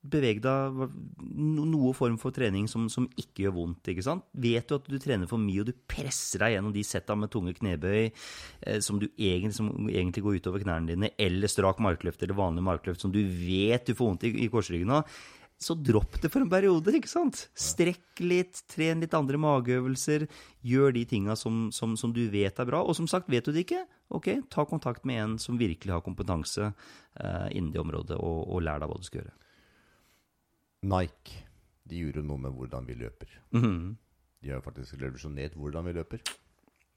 beveg 0.00 0.38
deg 0.40 0.78
no- 0.80 1.66
noe 1.68 1.92
form 1.96 2.16
for 2.20 2.32
trening 2.32 2.68
som, 2.70 2.86
som 2.92 3.08
ikke 3.20 3.44
gjør 3.44 3.56
vondt. 3.58 3.90
ikke 3.92 4.04
sant? 4.06 4.24
Vet 4.32 4.68
du 4.70 4.76
at 4.78 4.86
du 4.88 4.96
trener 5.02 5.28
for 5.28 5.40
mye, 5.42 5.60
og 5.60 5.68
du 5.68 5.74
presser 5.90 6.44
deg 6.44 6.56
gjennom 6.56 6.72
de 6.76 6.84
setta 6.86 7.16
med 7.18 7.32
tunge 7.32 7.52
knebøy 7.58 8.06
eh, 8.06 8.78
som, 8.80 9.00
du 9.00 9.10
egentlig, 9.16 9.56
som 9.58 9.68
egentlig 9.90 10.24
går 10.24 10.40
utover 10.40 10.64
knærne 10.64 10.94
dine, 10.94 11.12
eller 11.20 11.52
strak 11.52 11.82
markløft 11.84 12.24
eller 12.24 12.38
vanlig 12.38 12.64
markløft 12.64 13.04
som 13.04 13.12
du 13.12 13.20
vet 13.20 13.84
du 13.86 13.92
får 13.94 14.08
vondt 14.14 14.26
i, 14.30 14.32
i 14.46 14.48
korsryggen 14.52 14.96
av, 15.00 15.20
så 15.60 15.74
dropp 15.76 16.16
det 16.22 16.30
for 16.32 16.40
en 16.40 16.48
periode, 16.48 16.92
ikke 16.96 17.10
sant? 17.10 17.42
Strekk 17.52 18.22
litt, 18.24 18.62
tren 18.72 19.02
litt 19.04 19.12
andre 19.16 19.36
mageøvelser, 19.36 20.24
gjør 20.64 20.94
de 20.96 21.02
tinga 21.10 21.36
som, 21.36 21.66
som, 21.76 21.92
som 22.00 22.14
du 22.16 22.22
vet 22.32 22.56
er 22.56 22.68
bra. 22.68 22.80
Og 22.80 22.96
som 22.96 23.04
sagt, 23.10 23.28
vet 23.28 23.44
du 23.44 23.52
det 23.52 23.66
ikke, 23.66 23.82
ok, 24.16 24.30
ta 24.48 24.64
kontakt 24.64 25.04
med 25.04 25.20
en 25.20 25.36
som 25.42 25.60
virkelig 25.60 25.92
har 25.92 26.06
kompetanse 26.06 26.70
eh, 26.70 27.48
innen 27.52 27.74
det 27.74 27.82
området, 27.84 28.16
og, 28.16 28.40
og 28.48 28.64
lær 28.64 28.80
deg 28.80 28.88
hva 28.88 28.96
du 28.96 29.04
skal 29.04 29.20
gjøre. 29.20 29.36
Nike 30.82 31.44
de 31.90 31.98
gjorde 32.04 32.22
noe 32.24 32.38
med 32.38 32.54
hvordan 32.54 32.86
vi 32.86 32.94
løper. 32.94 33.32
Mhm. 33.56 33.96
De 34.40 34.52
har 34.54 34.62
faktisk 34.64 34.96
revolusjonert 35.00 35.56
hvordan 35.58 35.84
vi 35.84 35.92
løper. 35.98 36.22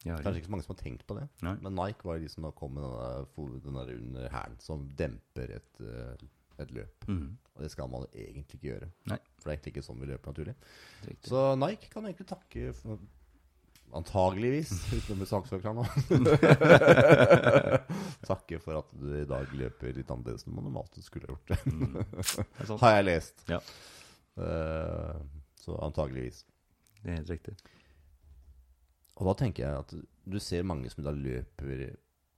Ja, 0.04 0.18
Kanskje 0.20 0.42
ikke 0.42 0.50
så 0.50 0.52
mange 0.52 0.66
som 0.66 0.76
har 0.76 0.82
tenkt 0.84 1.06
på 1.08 1.16
det. 1.18 1.26
Nei. 1.44 1.56
Men 1.64 1.76
Nike 1.76 2.04
var 2.08 2.20
de 2.20 2.30
som 2.32 2.48
kom 2.56 2.74
med 2.76 3.64
den 3.64 3.78
der, 3.78 3.92
under 3.96 4.30
hælen, 4.32 4.60
som 4.60 4.86
demper 5.00 5.56
et, 5.58 5.82
eh, 5.82 6.26
et 6.60 6.72
løp. 6.76 7.08
Mhm. 7.08 7.38
Og 7.56 7.62
det 7.64 7.72
skal 7.72 7.90
man 7.90 8.06
egentlig 8.14 8.46
ikke 8.60 8.68
gjøre. 8.68 8.92
Nei. 9.08 9.18
For 9.40 9.50
det 9.50 9.52
er 9.52 9.58
egentlig 9.58 9.74
ikke 9.76 9.86
sånn 9.88 10.00
vi 10.00 10.10
løper 10.12 10.32
naturlig. 10.34 10.56
Riktig. 11.08 11.30
Så 11.32 11.44
Nike 11.60 11.90
kan 11.90 12.04
egentlig 12.04 12.28
takke 12.28 12.74
for, 12.76 13.00
Antageligvis, 13.94 14.72
uten 14.98 15.14
å 15.14 15.18
bli 15.20 15.28
saksøker 15.30 15.76
nå. 15.78 15.84
takke 18.28 18.60
for 18.64 18.80
at 18.82 18.94
du 18.98 19.10
i 19.20 19.26
dag 19.30 19.52
løper 19.58 19.94
litt 19.98 20.10
annerledes 20.14 20.46
enn 20.48 20.56
man 20.58 20.66
normalt 20.70 20.98
skulle 21.04 21.30
gjort 21.30 21.48
det. 21.52 21.60
Mm. 21.70 22.00
Det. 22.00 22.78
Har 22.82 22.96
jeg 22.98 23.08
lest. 23.10 23.44
Ja. 23.52 23.60
Uh, 24.40 25.20
så 25.62 25.78
antageligvis. 25.86 26.44
Det 27.04 27.12
er 27.12 27.20
helt 27.22 27.34
riktig. 27.36 27.56
Og 29.20 29.28
da 29.30 29.36
tenker 29.44 29.68
jeg 29.68 29.84
at 29.84 29.94
du 30.34 30.40
ser 30.42 30.66
mange 30.66 30.90
som 30.90 31.06
da 31.06 31.14
løper 31.14 31.92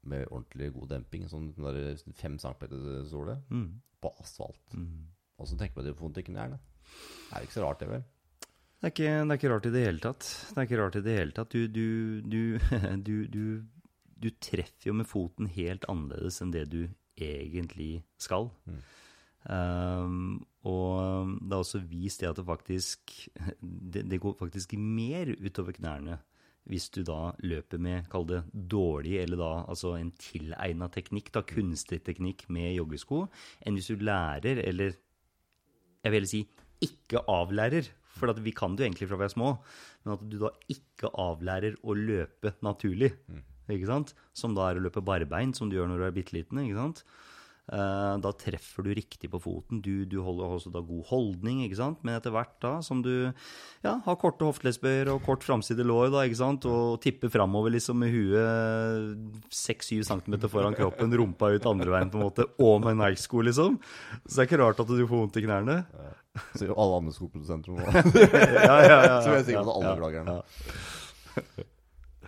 med 0.05 0.27
ordentlig 0.27 0.67
god 0.75 0.91
demping, 0.91 1.23
sånn 1.31 1.47
der 1.55 1.95
fem 2.19 2.35
centimeter 2.41 3.05
sole, 3.09 3.39
Mm. 3.49 3.79
på 4.03 4.11
asfalt. 4.21 4.61
Mm. 4.75 5.07
Og 5.39 5.47
så 5.49 5.55
tenker 5.57 5.79
man 5.79 5.85
at 5.85 5.93
de 5.93 5.95
får 5.97 6.05
vondt 6.09 6.19
i 6.21 6.25
knærne. 6.27 6.59
Er 7.31 7.39
det 7.39 7.47
ikke 7.47 7.55
så 7.57 7.63
rart, 7.65 7.79
det 7.81 7.89
vel? 7.89 8.03
Det 8.75 8.89
er, 8.89 8.91
ikke, 8.91 9.13
det 9.23 9.31
er 9.33 9.39
ikke 9.39 9.53
rart 9.53 9.67
i 9.69 9.71
det 9.73 9.85
hele 9.85 10.03
tatt. 10.03 10.25
Det 10.51 10.59
er 10.59 10.67
ikke 10.67 10.81
rart 10.81 10.97
i 10.99 11.05
det 11.05 11.15
hele 11.15 11.33
tatt. 11.33 11.55
Du, 11.55 11.65
du, 11.71 12.21
du, 12.21 12.41
du, 13.07 13.15
du, 13.31 13.45
du 14.21 14.29
treffer 14.43 14.91
jo 14.91 14.97
med 14.99 15.09
foten 15.09 15.49
helt 15.55 15.87
annerledes 15.91 16.41
enn 16.43 16.53
det 16.53 16.67
du 16.73 16.81
egentlig 17.15 18.03
skal. 18.21 18.51
Mm. 18.67 18.83
Um, 19.45 20.21
og 20.65 21.33
det 21.37 21.53
er 21.53 21.59
også 21.61 21.81
vist 21.85 22.23
det 22.23 22.31
at 22.31 22.39
det 22.39 22.47
faktisk 22.47 23.11
det, 23.61 24.01
det 24.09 24.17
går 24.23 24.33
faktisk 24.39 24.73
mer 24.81 25.29
utover 25.37 25.75
knærne 25.75 26.17
hvis 26.65 26.87
du 26.89 27.03
da 27.05 27.29
løper 27.45 27.77
med, 27.81 28.07
kall 28.09 28.25
det 28.25 28.39
dårlig, 28.51 29.19
eller 29.21 29.37
da 29.37 29.49
altså 29.69 29.95
en 29.99 30.09
tilegna 30.17 30.87
teknikk, 30.89 31.29
da 31.35 31.43
kunstig 31.45 31.99
teknikk 32.07 32.47
med 32.49 32.71
joggesko, 32.73 33.27
enn 33.61 33.77
hvis 33.77 33.91
du 33.93 34.01
lærer, 34.01 34.63
eller 34.63 34.95
jeg 36.01 36.13
vil 36.15 36.27
si 36.29 36.41
ikke 36.85 37.21
avlærer, 37.29 37.91
for 38.15 38.31
at 38.31 38.39
vi 38.43 38.53
kan 38.55 38.75
det 38.75 38.85
jo 38.85 38.89
egentlig 38.89 39.09
fra 39.11 39.19
vi 39.21 39.27
er 39.27 39.35
små, 39.35 39.51
men 40.05 40.15
at 40.17 40.25
du 40.31 40.37
da 40.41 40.53
ikke 40.71 41.11
avlærer 41.11 41.77
å 41.83 41.95
løpe 41.99 42.55
naturlig, 42.65 43.11
ikke 43.69 43.87
sant? 43.91 44.15
Som 44.37 44.55
da 44.57 44.69
er 44.71 44.79
å 44.79 44.85
løpe 44.87 45.03
barbeint, 45.05 45.57
som 45.57 45.69
du 45.71 45.75
gjør 45.79 45.89
når 45.91 46.03
du 46.03 46.09
er 46.09 46.17
bitte 46.19 46.35
liten, 46.37 46.63
ikke 46.63 46.77
sant? 46.81 47.05
Eh, 47.65 48.17
Da 48.21 48.29
treffer 48.37 48.85
du 48.85 48.91
riktig 48.93 49.25
på 49.33 49.39
foten. 49.41 49.79
Du, 49.81 50.05
du 50.05 50.19
holder 50.21 50.51
også 50.53 50.69
da 50.69 50.83
god 50.85 51.07
holdning, 51.09 51.63
ikke 51.65 51.79
sant? 51.79 52.03
Men 52.05 52.19
etter 52.19 52.29
hvert 52.35 52.53
da, 52.61 52.75
som 52.85 53.01
du 53.01 53.09
ja, 53.81 53.95
har 54.05 54.19
korte 54.21 54.45
hoftelesbøyer 54.45 55.09
og 55.09 55.23
kort 55.25 55.41
framside 55.41 55.81
lår, 55.81 56.11
da, 56.13 56.21
ikke 56.29 56.37
sant? 56.43 56.67
Og 56.69 56.99
tipper 57.01 57.33
framover 57.33 57.73
liksom 57.73 57.97
med 58.03 58.13
huet 58.13 59.49
6-7 59.49 60.05
cm 60.05 60.37
foran 60.45 60.77
kroppen, 60.77 61.17
rumpa 61.17 61.49
ut 61.55 61.65
andre 61.71 61.89
veien 61.95 62.13
på 62.13 62.21
en 62.21 62.27
måte, 62.27 62.45
og 62.61 62.85
med 62.85 62.99
Nike-sko, 63.01 63.41
liksom. 63.49 63.79
Så 64.27 64.35
det 64.35 64.45
er 64.45 64.51
ikke 64.51 64.61
rart 64.61 64.85
at 64.85 64.93
du 64.93 65.01
får 65.01 65.23
vondt 65.25 65.41
i 65.41 65.45
knærne. 65.47 65.79
Så 66.57 66.67
jo 66.67 66.75
alle 66.81 66.99
andre 67.01 67.13
skoprodusenter 67.15 67.75
nå. 67.75 67.85
Ja, 68.67 68.75
ja, 68.83 68.99
ja. 69.05 69.15
Så 69.23 69.37
jeg 69.39 69.55
er 69.55 69.63
på 69.63 69.77
alle 69.79 69.95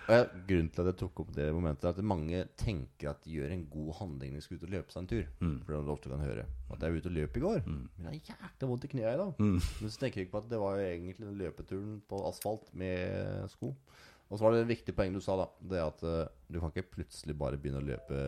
jeg, 0.08 0.28
grunnen 0.48 0.70
til 0.72 0.84
at 0.84 0.88
jeg 0.88 0.98
tok 1.02 1.20
opp 1.24 1.32
det 1.36 1.46
momentet, 1.52 1.84
er 1.84 1.98
at 1.98 2.08
mange 2.08 2.44
tenker 2.60 3.10
at 3.12 3.26
de 3.26 3.34
gjør 3.36 3.52
en 3.52 3.66
god 3.72 3.90
handling 4.00 4.32
når 4.32 4.40
de 4.40 4.46
skal 4.46 4.60
ut 4.60 4.66
og 4.68 4.72
løpe 4.72 4.94
seg 4.94 5.02
en 5.02 5.10
tur. 5.12 5.26
Mm. 5.42 5.56
For 5.66 5.74
det 5.74 5.80
er 5.80 5.92
ofte 5.92 6.12
kan 6.14 6.24
høre. 6.24 6.46
At 6.72 6.86
jeg 6.86 6.94
var 6.94 7.02
ute 7.02 7.12
og 7.12 7.18
løp 7.18 7.40
i 7.40 7.44
går. 7.44 7.60
Men 7.68 8.06
jeg 8.06 8.08
har 8.08 8.32
jækla 8.32 8.70
vondt 8.72 8.88
i 8.88 8.92
knærne 8.94 9.16
i 9.18 9.22
dag. 9.24 9.44
Mm. 9.44 9.58
Men 9.58 9.92
så 9.92 10.02
tenker 10.02 10.22
jeg 10.22 10.28
ikke 10.28 10.36
på 10.38 10.44
at 10.46 10.50
det 10.54 10.62
var 10.64 10.78
jo 10.78 10.88
egentlig 10.88 11.28
den 11.28 11.42
løpeturen 11.42 12.00
på 12.08 12.22
asfalt 12.30 12.72
med 12.80 13.52
sko. 13.52 13.74
Og 14.28 14.40
så 14.40 14.44
var 14.44 14.56
det 14.56 14.64
et 14.64 14.72
viktig 14.72 14.96
poeng 14.96 15.14
du 15.16 15.22
sa, 15.24 15.38
da. 15.40 15.48
Det 15.74 15.84
at 15.84 16.02
uh, 16.08 16.24
du 16.52 16.60
kan 16.60 16.72
ikke 16.72 16.96
plutselig 16.98 17.36
bare 17.40 17.60
begynne 17.60 17.84
å 17.84 17.88
løpe 17.88 18.24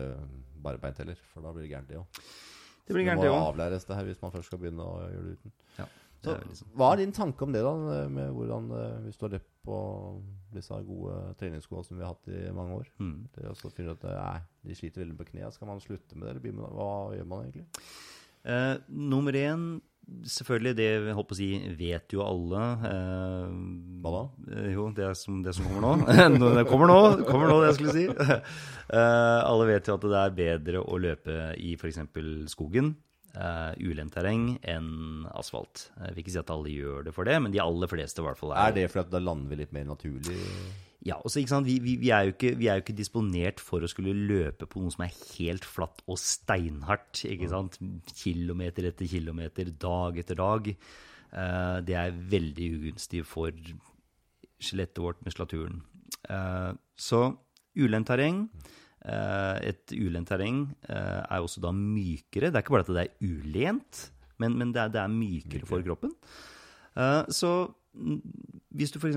barbeint 0.60 1.00
heller. 1.00 1.20
For 1.32 1.44
da 1.44 1.52
blir 1.56 1.64
det 1.64 1.72
gærent, 1.72 1.88
det 1.88 2.00
òg. 2.00 2.24
Det 2.86 2.94
blir 2.94 3.04
Det 3.04 3.10
gærent, 3.10 3.20
må 3.20 3.24
det 3.24 3.30
òg. 3.32 3.48
avlæres 3.54 3.84
det 3.86 3.96
her 3.96 4.04
hvis 4.04 4.22
man 4.22 4.32
først 4.32 4.46
skal 4.50 4.58
begynne 4.58 4.82
å 4.86 5.00
gjøre 5.10 5.24
det 5.28 5.32
uten. 5.38 5.52
Ja, 5.78 5.84
det 5.84 6.24
Så, 6.24 6.34
er 6.36 6.48
liksom. 6.48 6.68
hva 6.76 6.92
er 6.92 6.96
din 6.96 7.12
tanke 7.12 7.42
om 7.42 7.52
det, 7.52 7.62
da? 7.64 7.74
Med 8.08 8.32
hvordan, 8.34 8.68
vi 8.68 9.04
hvis 9.06 9.16
du 9.20 9.26
har 9.26 9.34
løpt 9.36 9.52
på 9.64 9.76
disse 10.54 10.74
gode 10.84 11.34
treningsskoene 11.40 11.84
som 11.86 11.96
vi 11.98 12.04
har 12.04 12.14
hatt 12.14 12.28
i 12.28 12.52
mange 12.52 12.74
år? 12.80 12.86
Mm. 12.98 13.28
Det 13.34 13.44
er 13.44 13.50
også 13.52 13.70
finner 13.72 13.92
at 13.92 14.00
det 14.02 14.10
er, 14.16 14.40
de 14.66 14.74
sliter 14.74 15.04
veldig 15.04 15.16
på 15.18 15.28
knærne. 15.30 15.52
Skal 15.52 15.66
man 15.68 15.80
slutte 15.80 16.16
med 16.16 16.28
det, 16.28 16.42
eller? 16.50 16.74
Hva 16.74 16.90
gjør 17.16 17.26
man 17.30 17.44
egentlig? 17.46 17.66
Eh, 18.44 18.76
nummer 18.88 19.32
én, 19.32 19.80
selvfølgelig, 20.08 20.72
det 20.78 21.14
holdt 21.16 21.34
å 21.34 21.38
si, 21.38 21.48
vet 21.78 22.14
jo 22.14 22.24
alle. 22.24 22.62
Eh, 22.88 23.52
da? 24.04 24.22
eh, 24.56 24.70
jo, 24.74 24.88
det, 24.96 25.06
er 25.06 25.18
som, 25.18 25.40
det 25.44 25.54
som 25.56 25.68
kommer 25.68 25.84
nå. 25.84 25.92
Det 26.60 26.66
kommer 26.68 26.90
nå, 26.90 26.98
kommer 27.28 27.50
nå, 27.50 27.60
det 27.62 27.72
jeg 27.72 27.80
skulle 27.80 27.96
si. 27.98 28.08
Eh, 28.90 29.40
alle 29.46 29.68
vet 29.68 29.86
jo 29.86 29.94
at 29.94 30.02
det 30.02 30.18
er 30.18 30.32
bedre 30.34 30.80
å 30.82 30.96
løpe 30.98 31.52
i 31.62 31.76
f.eks. 31.78 32.00
skogen. 32.50 32.96
Uh, 33.30 33.70
ulendt 33.78 34.16
terreng 34.16 34.56
enn 34.66 35.28
asfalt. 35.38 35.84
Jeg 35.94 36.16
vil 36.16 36.24
ikke 36.24 36.32
si 36.34 36.40
at 36.40 36.50
alle 36.50 36.72
gjør 36.74 37.04
det 37.06 37.12
for 37.14 37.30
det, 37.30 37.36
men 37.38 37.54
de 37.54 37.60
aller 37.62 37.86
fleste 37.86 38.18
i 38.18 38.26
hvert 38.26 38.40
fall 38.40 38.56
Er 38.58 38.74
det 38.74 38.88
fordi 38.90 39.04
at 39.04 39.12
da 39.12 39.20
lander 39.22 39.52
vi 39.52 39.60
litt 39.60 39.76
mer 39.76 39.86
naturlig? 39.92 40.40
Ja, 41.06 41.16
også, 41.16 41.40
ikke 41.40 41.52
sant? 41.54 41.68
Vi, 41.68 41.78
vi, 41.80 41.94
vi, 42.02 42.10
er 42.12 42.26
jo 42.28 42.34
ikke, 42.34 42.52
vi 42.60 42.68
er 42.68 42.76
jo 42.76 42.84
ikke 42.84 42.96
disponert 42.98 43.62
for 43.64 43.80
å 43.80 43.88
skulle 43.88 44.12
løpe 44.12 44.68
på 44.68 44.82
noe 44.82 44.92
som 44.92 45.06
er 45.06 45.14
helt 45.38 45.64
flatt 45.64 46.02
og 46.04 46.20
steinhardt. 46.20 47.22
ikke 47.24 47.48
sant? 47.48 47.78
Kilometer 48.18 48.90
etter 48.90 49.08
kilometer, 49.08 49.70
dag 49.80 50.20
etter 50.20 50.40
dag. 50.40 50.68
Uh, 51.30 51.78
det 51.86 51.96
er 51.96 52.18
veldig 52.34 52.68
ugunstig 52.80 53.22
for 53.28 53.54
skjelettet 54.60 55.00
vårt, 55.00 55.24
muskulaturen. 55.24 55.80
Uh, 56.28 56.76
så 57.00 57.30
ulendt 57.80 58.10
terreng 58.12 58.44
Uh, 59.00 59.56
Et 59.64 59.94
ulendt 59.96 60.28
terreng 60.28 60.66
eh, 60.84 61.20
er 61.24 61.40
også 61.40 61.62
da 61.64 61.70
mykere. 61.72 62.50
Det 62.50 62.58
er 62.58 62.64
ikke 62.64 62.74
bare 62.74 62.84
at 62.84 62.90
det 62.92 63.04
er 63.06 63.30
ulent, 63.32 64.00
men, 64.42 64.58
men 64.60 64.74
det, 64.74 64.82
er, 64.82 64.90
det 64.92 65.00
er 65.00 65.14
mykere 65.14 65.68
for 65.68 65.84
kroppen. 65.86 66.12
Eh, 67.00 67.22
Så 67.32 67.52
hvis 68.70 68.92
du 68.94 69.00
f.eks. 69.00 69.16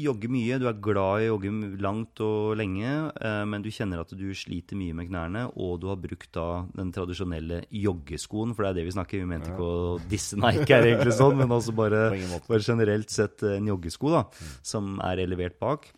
jogger 0.00 0.30
mye, 0.32 0.56
du 0.58 0.64
er 0.70 0.78
glad 0.82 1.20
i 1.20 1.26
å 1.28 1.34
jogge 1.34 1.50
langt 1.84 2.20
og 2.24 2.54
lenge, 2.56 2.88
eh, 3.20 3.42
men 3.44 3.62
du 3.62 3.68
kjenner 3.74 4.00
at 4.00 4.14
du 4.16 4.24
sliter 4.34 4.78
mye 4.80 4.94
med 4.96 5.10
knærne, 5.10 5.42
og 5.60 5.76
du 5.82 5.90
har 5.90 5.98
brukt 6.00 6.30
da 6.32 6.64
den 6.74 6.90
tradisjonelle 6.94 7.62
joggeskoen, 7.68 8.54
for 8.56 8.64
det 8.64 8.70
er 8.72 8.78
det 8.80 8.86
vi 8.88 8.94
snakker 8.96 9.20
Vi 9.20 9.28
mente 9.28 9.52
ikke 9.52 9.68
å 9.68 9.98
disse 10.10 10.38
Nike 10.40 10.72
er 10.72 10.88
egentlig 10.94 11.18
sånn, 11.18 11.36
men 11.36 11.52
altså 11.52 11.74
bare, 11.76 12.06
bare 12.48 12.64
generelt 12.64 13.12
sett 13.12 13.44
eh, 13.44 13.58
en 13.60 13.68
joggesko 13.74 14.14
da, 14.16 14.24
som 14.64 14.96
er 15.04 15.20
elevert 15.26 15.60
bak. 15.60 15.90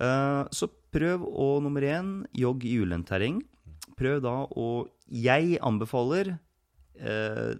Eh, 0.00 0.42
Så 0.50 0.68
prøv 0.90 1.22
å 1.30 1.52
nummer 1.62 1.86
én, 1.86 2.24
jogg 2.34 2.66
i 2.66 2.74
ulendt 2.82 3.06
terreng. 3.12 3.38
Prøv 4.00 4.22
da 4.26 4.34
å 4.58 4.88
Jeg 5.06 5.58
anbefaler 5.62 6.32
eh, 6.98 7.54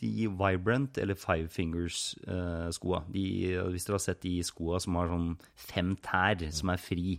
de 0.00 0.28
Vibrant 0.28 0.98
eller 0.98 1.18
Five 1.18 1.48
Fingers-skoa. 1.52 3.04
hvis 3.10 3.86
dere 3.86 3.98
har 3.98 4.04
sett 4.06 4.22
de 4.24 4.38
skoa 4.46 4.80
som 4.82 4.96
har 5.00 5.12
sånn 5.12 5.34
fem 5.54 5.94
tær, 6.04 6.42
som 6.54 6.72
er 6.74 6.80
fri. 6.82 7.18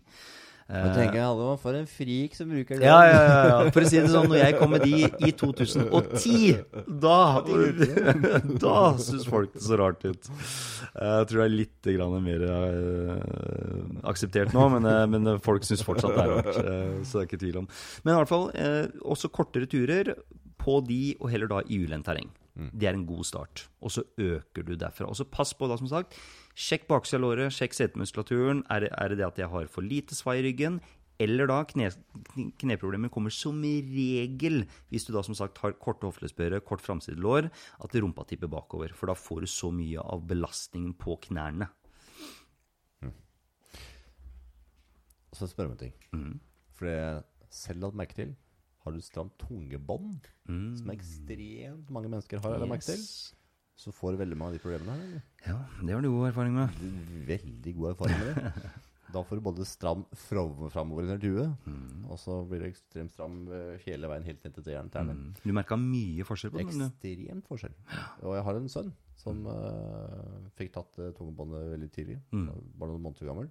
Da 0.65 0.87
tenker 0.95 1.19
jeg 1.19 1.25
hadde 1.29 1.49
for 1.61 1.77
en 1.77 1.85
frik 1.85 2.33
som 2.33 2.49
bruker 2.49 2.79
det. 2.81 2.87
Ja, 2.87 2.95
ja, 3.05 3.17
ja, 3.21 3.41
ja. 3.49 3.57
For 3.69 3.85
å 3.85 3.89
si 3.89 3.99
det 4.01 4.09
sånn, 4.09 4.25
når 4.31 4.39
jeg 4.39 4.55
kom 4.57 4.71
med 4.73 4.81
de 4.81 5.03
i 5.05 5.29
2010, 5.37 6.55
da 7.03 7.17
Da 8.63 8.79
syns 8.97 9.27
folk 9.29 9.53
det 9.53 9.61
så 9.61 9.77
rart 9.77 10.01
ut. 10.07 10.25
Jeg 10.25 11.27
tror 11.29 11.43
det 11.43 11.45
er 11.45 11.53
litt 11.53 11.91
mer 12.25 12.45
eh, 12.49 13.83
akseptert 14.09 14.57
nå, 14.57 14.65
men, 14.73 14.89
eh, 14.89 15.03
men 15.13 15.35
folk 15.45 15.67
syns 15.69 15.85
fortsatt 15.85 16.17
det 16.17 16.23
er 16.25 16.33
rart. 16.33 16.49
eh, 16.57 16.97
så 17.05 17.19
det 17.19 17.21
er 17.21 17.29
ikke 17.29 17.41
tvil 17.45 17.61
om. 17.61 17.69
Men 18.01 18.15
i 18.15 18.17
hvert 18.23 18.33
fall, 18.33 18.49
eh, 18.57 18.89
også 19.05 19.29
kortere 19.29 19.69
turer 19.69 20.15
på 20.65 20.79
de, 20.89 21.13
og 21.19 21.29
heller 21.29 21.51
da 21.51 21.61
i 21.69 21.83
ulendt 21.85 22.09
terreng. 22.09 22.33
Det 22.55 22.87
er 22.87 22.95
en 22.95 23.05
god 23.05 23.25
start. 23.27 23.65
Og 23.83 23.91
så 23.91 24.03
øker 24.17 24.63
du 24.63 24.75
derfra. 24.79 25.09
Og 25.11 25.17
så 25.19 25.25
pass 25.27 25.53
på, 25.53 25.67
da, 25.67 25.75
som 25.75 25.89
sagt. 25.91 26.15
Sjekk 26.55 26.85
baksida 26.87 27.19
av 27.19 27.25
låret, 27.25 27.51
sjekk 27.51 27.75
setemuskulaturen. 27.75 28.63
Er, 28.71 28.87
er 28.95 29.11
det 29.11 29.17
det 29.19 29.27
at 29.27 29.41
jeg 29.41 29.51
har 29.51 29.67
for 29.67 29.83
lite 29.83 30.15
svai 30.15 30.37
i 30.39 30.45
ryggen? 30.47 30.79
Eller 31.19 31.47
da 31.47 31.61
kne, 31.67 31.89
kne- 32.31 32.51
kneproblemer 32.59 33.11
kommer 33.11 33.31
som 33.31 33.61
regel 33.63 34.65
hvis 34.91 35.05
du 35.07 35.13
da 35.15 35.21
som 35.23 35.35
sagt 35.35 35.59
har 35.63 35.75
korte 35.79 36.07
hoftelesbøyere, 36.07 36.59
kort 36.63 36.83
framsidelår, 36.83 37.47
at 37.83 37.95
rumpa 37.95 38.25
tipper 38.27 38.51
bakover. 38.51 38.91
For 38.95 39.11
da 39.11 39.15
får 39.19 39.43
du 39.43 39.51
så 39.51 39.71
mye 39.75 40.03
av 40.03 40.23
belastningen 40.27 40.95
på 40.99 41.15
knærne. 41.27 41.69
Og 45.35 45.39
så 45.41 45.47
spør 45.51 45.65
jeg 45.65 45.67
om 45.67 45.75
en 45.75 45.83
ting. 45.83 45.95
Mm. 46.15 46.35
For 46.75 46.87
det 46.87 46.95
jeg 46.95 47.23
selv 47.51 47.83
lagt 47.83 47.97
merke 47.99 48.15
til, 48.15 48.29
har 48.85 48.93
du 48.93 49.01
stramt 49.01 49.35
tungebånd, 49.41 50.29
Mm. 50.47 50.75
som 50.77 50.91
ekstremt 50.93 51.89
mange 51.89 52.07
mennesker 52.11 52.37
har, 52.43 52.53
eller 52.55 52.69
merke 52.69 52.85
til, 52.85 53.01
så 53.75 53.91
får 53.91 54.13
du 54.13 54.17
veldig 54.23 54.37
mange 54.37 54.53
av 54.53 54.57
de 54.59 54.63
problemene 54.63 54.93
her. 54.93 55.05
eller? 55.05 55.21
Ja, 55.47 55.57
det 55.81 55.93
har 55.95 56.01
du 56.05 56.09
god 56.13 56.27
erfaring 56.29 56.53
med. 56.53 56.69
Veldig 57.27 57.75
god 57.75 57.89
erfaring 57.95 58.19
med 58.19 58.35
det. 58.35 58.53
Da 59.15 59.21
får 59.23 59.37
du 59.37 59.41
både 59.45 59.63
stram 59.69 60.01
fram- 60.17 60.65
framover 60.73 61.03
under 61.05 61.17
huet, 61.21 61.67
og 62.09 62.17
så 62.19 62.39
blir 62.49 62.59
det 62.65 62.71
ekstremt 62.73 63.11
stram 63.13 63.47
eh, 63.53 63.77
hele 63.85 64.09
veien 64.11 64.25
helt 64.25 64.43
ned 64.43 64.53
til 64.57 64.63
tærne. 64.91 65.13
Mm. 65.13 65.35
Du 65.45 65.53
merka 65.53 65.77
mye 65.79 66.25
forskjell 66.25 66.51
på 66.51 66.57
den? 66.57 66.67
du? 66.67 66.85
Ekstremt 66.89 67.45
forskjell. 67.47 67.75
Og 68.25 68.33
jeg 68.35 68.43
har 68.43 68.55
en 68.59 68.67
sønn 68.67 68.89
som 69.15 69.45
uh, 69.47 70.49
fikk 70.57 70.73
tatt 70.75 70.99
uh, 70.99 71.11
tungebåndet 71.15 71.69
veldig 71.77 71.91
tidlig. 71.95 72.17
Mm. 72.33 72.49
Bare 72.75 72.91
noen 72.91 73.05
måneder 73.05 73.29
gammel. 73.29 73.47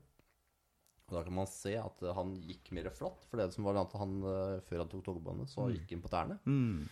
Da 1.15 1.23
kan 1.25 1.37
man 1.37 1.51
se 1.51 1.75
at 1.79 2.07
han 2.17 2.37
gikk 2.45 2.73
mer 2.77 2.91
flatt. 2.95 3.27
For 3.31 3.41
det 3.41 3.51
som 3.55 3.67
var 3.67 3.79
at 3.81 3.93
han, 4.01 4.17
eh, 4.31 4.61
før 4.67 4.85
han 4.85 4.93
tok 4.93 5.05
tungebåndet, 5.07 5.51
så 5.53 5.69
gikk 5.73 5.95
han 5.95 6.05
på 6.05 6.13
tærne. 6.13 6.39
Mm. 6.45 6.89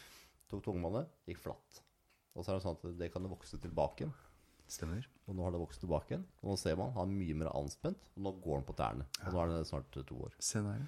Tok 0.52 0.64
tungebåndet, 0.66 1.10
gikk 1.28 1.42
flatt. 1.42 1.82
Og 2.32 2.44
så 2.44 2.52
er 2.52 2.58
det 2.58 2.64
sånn 2.64 2.78
at 2.78 2.98
det 3.00 3.10
kan 3.12 3.28
vokse 3.28 3.58
tilbake 3.60 4.04
igjen. 4.04 4.14
Stemmer. 4.72 5.04
Og 5.28 5.36
nå 5.36 5.44
har 5.44 5.52
det 5.52 5.60
vokst 5.60 5.82
tilbake 5.84 6.14
igjen. 6.14 6.26
Og 6.40 6.52
nå 6.52 6.58
ser 6.60 6.78
man 6.80 6.94
han 6.96 7.10
er 7.10 7.18
mye 7.18 7.38
mer 7.42 7.50
anspent. 7.52 8.06
Og 8.16 8.24
nå 8.24 8.32
går 8.44 8.60
han 8.60 8.68
på 8.68 8.76
tærne. 8.78 9.08
Og 9.26 9.34
nå 9.34 9.42
er 9.42 9.52
det 9.52 9.66
snart 9.68 9.90
to 9.92 10.20
år. 10.28 10.36
Se 10.40 10.62
der. 10.64 10.86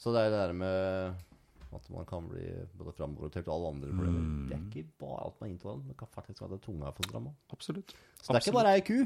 Så 0.00 0.14
det 0.14 0.24
er 0.24 0.32
det 0.32 0.40
der 0.40 0.56
med 0.56 1.26
at 1.76 1.90
man 1.94 2.04
kan 2.08 2.26
bli 2.28 2.44
både 2.78 2.92
framoverrotert 2.96 3.48
og 3.48 3.54
alle 3.54 3.68
andre 3.74 3.88
problemer. 3.94 4.20
Mm. 4.20 4.48
Det 4.48 4.56
er 4.56 4.64
ikke 4.82 4.92
bare 5.04 5.18
alt 5.24 5.40
man 5.40 5.48
er 5.48 5.52
inntil 5.54 5.82
men 5.86 5.94
kan 6.00 6.08
faktisk 6.14 6.42
være 6.42 6.58
at 6.58 6.62
tunga 6.66 6.86
er 6.88 6.96
for 6.96 7.02
drama. 7.12 7.32
Absolutt. 7.52 7.94
Så 8.20 8.32
det 8.32 8.40
er 8.40 8.46
ikke 8.46 8.56
bare 8.58 8.74
ei 8.74 8.80
ku. 8.86 8.98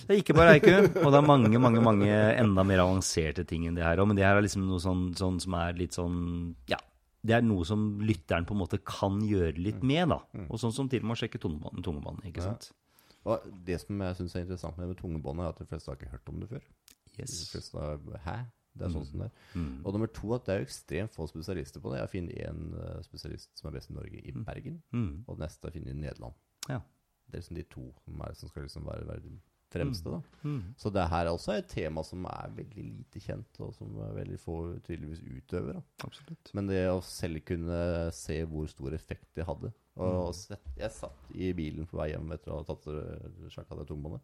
Det 0.00 0.14
er 0.14 0.20
ikke 0.22 0.34
bare 0.38 0.52
eiku, 0.56 0.70
og 1.04 1.10
det 1.12 1.18
er 1.18 1.26
mange 1.28 1.58
mange, 1.60 1.80
mange 1.84 2.10
enda 2.40 2.62
mer 2.64 2.80
avanserte 2.86 3.44
ting 3.44 3.66
enn 3.68 3.74
det 3.76 3.84
her 3.84 4.00
òg. 4.00 4.08
Men 4.08 4.16
det 4.16 4.24
her 4.24 4.38
er 4.38 4.46
liksom 4.46 4.64
noe 4.68 4.80
sånn, 4.80 5.10
sånn 5.18 5.40
som 5.44 5.54
er 5.60 5.74
litt 5.76 5.92
sånn 5.98 6.54
Ja. 6.70 6.78
Det 7.20 7.34
er 7.36 7.42
noe 7.44 7.66
som 7.68 7.98
lytteren 8.00 8.46
på 8.48 8.54
en 8.56 8.62
måte 8.62 8.78
kan 8.80 9.18
gjøre 9.20 9.58
litt 9.60 9.82
med, 9.84 10.08
da. 10.08 10.22
Og 10.48 10.56
sånn 10.62 10.72
som 10.72 10.88
til 10.88 11.02
og 11.02 11.10
med 11.10 11.18
å 11.18 11.20
sjekke 11.20 11.36
tungebåndet 11.42 12.30
ikke 12.30 12.40
Ja. 12.40 12.54
sant? 12.54 12.70
Og 13.28 13.44
det 13.66 13.76
som 13.82 14.00
jeg 14.00 14.16
syns 14.16 14.34
er 14.36 14.40
interessant 14.46 14.78
med 14.78 14.96
tungebåndet, 14.96 15.44
er 15.44 15.48
at 15.52 15.58
de 15.58 15.66
fleste 15.66 15.90
har 15.90 15.96
ikke 15.96 16.08
hørt 16.14 16.28
om 16.32 16.40
det 16.40 16.48
før. 16.48 16.62
De 17.18 17.26
fleste 17.26 17.76
har, 17.76 17.98
Hæ? 18.24 18.38
Det 18.80 18.88
er 18.88 18.94
sånn 18.96 19.06
som 19.08 19.22
det 19.22 19.28
er. 19.28 19.44
Mm. 19.54 19.74
Og 19.84 19.96
nummer 19.96 20.10
to 20.16 20.32
at 20.36 20.46
det 20.46 20.54
er 20.54 20.62
jo 20.62 20.68
ekstremt 20.68 21.16
få 21.16 21.28
spesialister 21.30 21.84
på 21.84 21.92
det. 21.92 22.00
Jeg 22.00 22.08
har 22.08 22.14
funnet 22.14 22.40
én 22.48 23.04
spesialist 23.06 23.52
som 23.60 23.70
er 23.70 23.76
best 23.76 23.92
i 23.92 23.98
Norge, 23.98 24.24
i 24.24 24.34
Bergen. 24.34 24.80
Mm. 24.96 25.12
Og 25.26 25.36
den 25.36 25.44
neste 25.44 25.66
har 25.66 25.74
jeg 25.74 25.80
funnet 25.80 25.94
i 25.94 26.00
Nederland. 26.06 26.40
Ja. 26.68 26.80
Det 27.30 27.38
er 27.38 27.44
liksom 27.44 27.60
de 27.60 27.68
to 27.70 27.86
som, 28.04 28.20
er, 28.26 28.36
som 28.40 28.50
skal 28.50 28.66
liksom 28.66 28.88
være, 28.88 29.06
være 29.06 29.34
fremste. 29.70 30.10
da. 30.10 30.20
Mm. 30.42 30.62
Så 30.76 30.90
det 30.90 31.04
her 31.12 31.26
er 31.26 31.30
også 31.30 31.54
et 31.54 31.68
tema 31.70 32.02
som 32.06 32.24
er 32.26 32.54
veldig 32.56 32.86
lite 32.86 33.22
kjent, 33.22 33.60
og 33.62 33.74
som 33.76 33.92
veldig 34.16 34.38
få 34.42 34.56
tydeligvis 34.86 35.22
utøver. 35.22 35.78
da. 35.78 35.84
Absolutt. 36.06 36.50
Men 36.58 36.70
det 36.70 36.80
å 36.90 36.98
selv 37.06 37.44
kunne 37.46 37.78
se 38.16 38.40
hvor 38.50 38.66
stor 38.72 38.96
effekt 38.96 39.28
det 39.38 39.46
hadde 39.46 39.72
og 40.00 40.32
sett, 40.34 40.64
Jeg 40.78 40.94
satt 40.94 41.30
i 41.34 41.52
bilen 41.52 41.86
på 41.86 41.98
vei 41.98 42.12
hjem 42.12 42.30
etter 42.32 42.54
å 42.54 42.60
ha 42.62 42.66
tatt 42.66 42.86
sjekka 43.52 43.76
det 43.76 43.86
tungbåndet, 43.90 44.22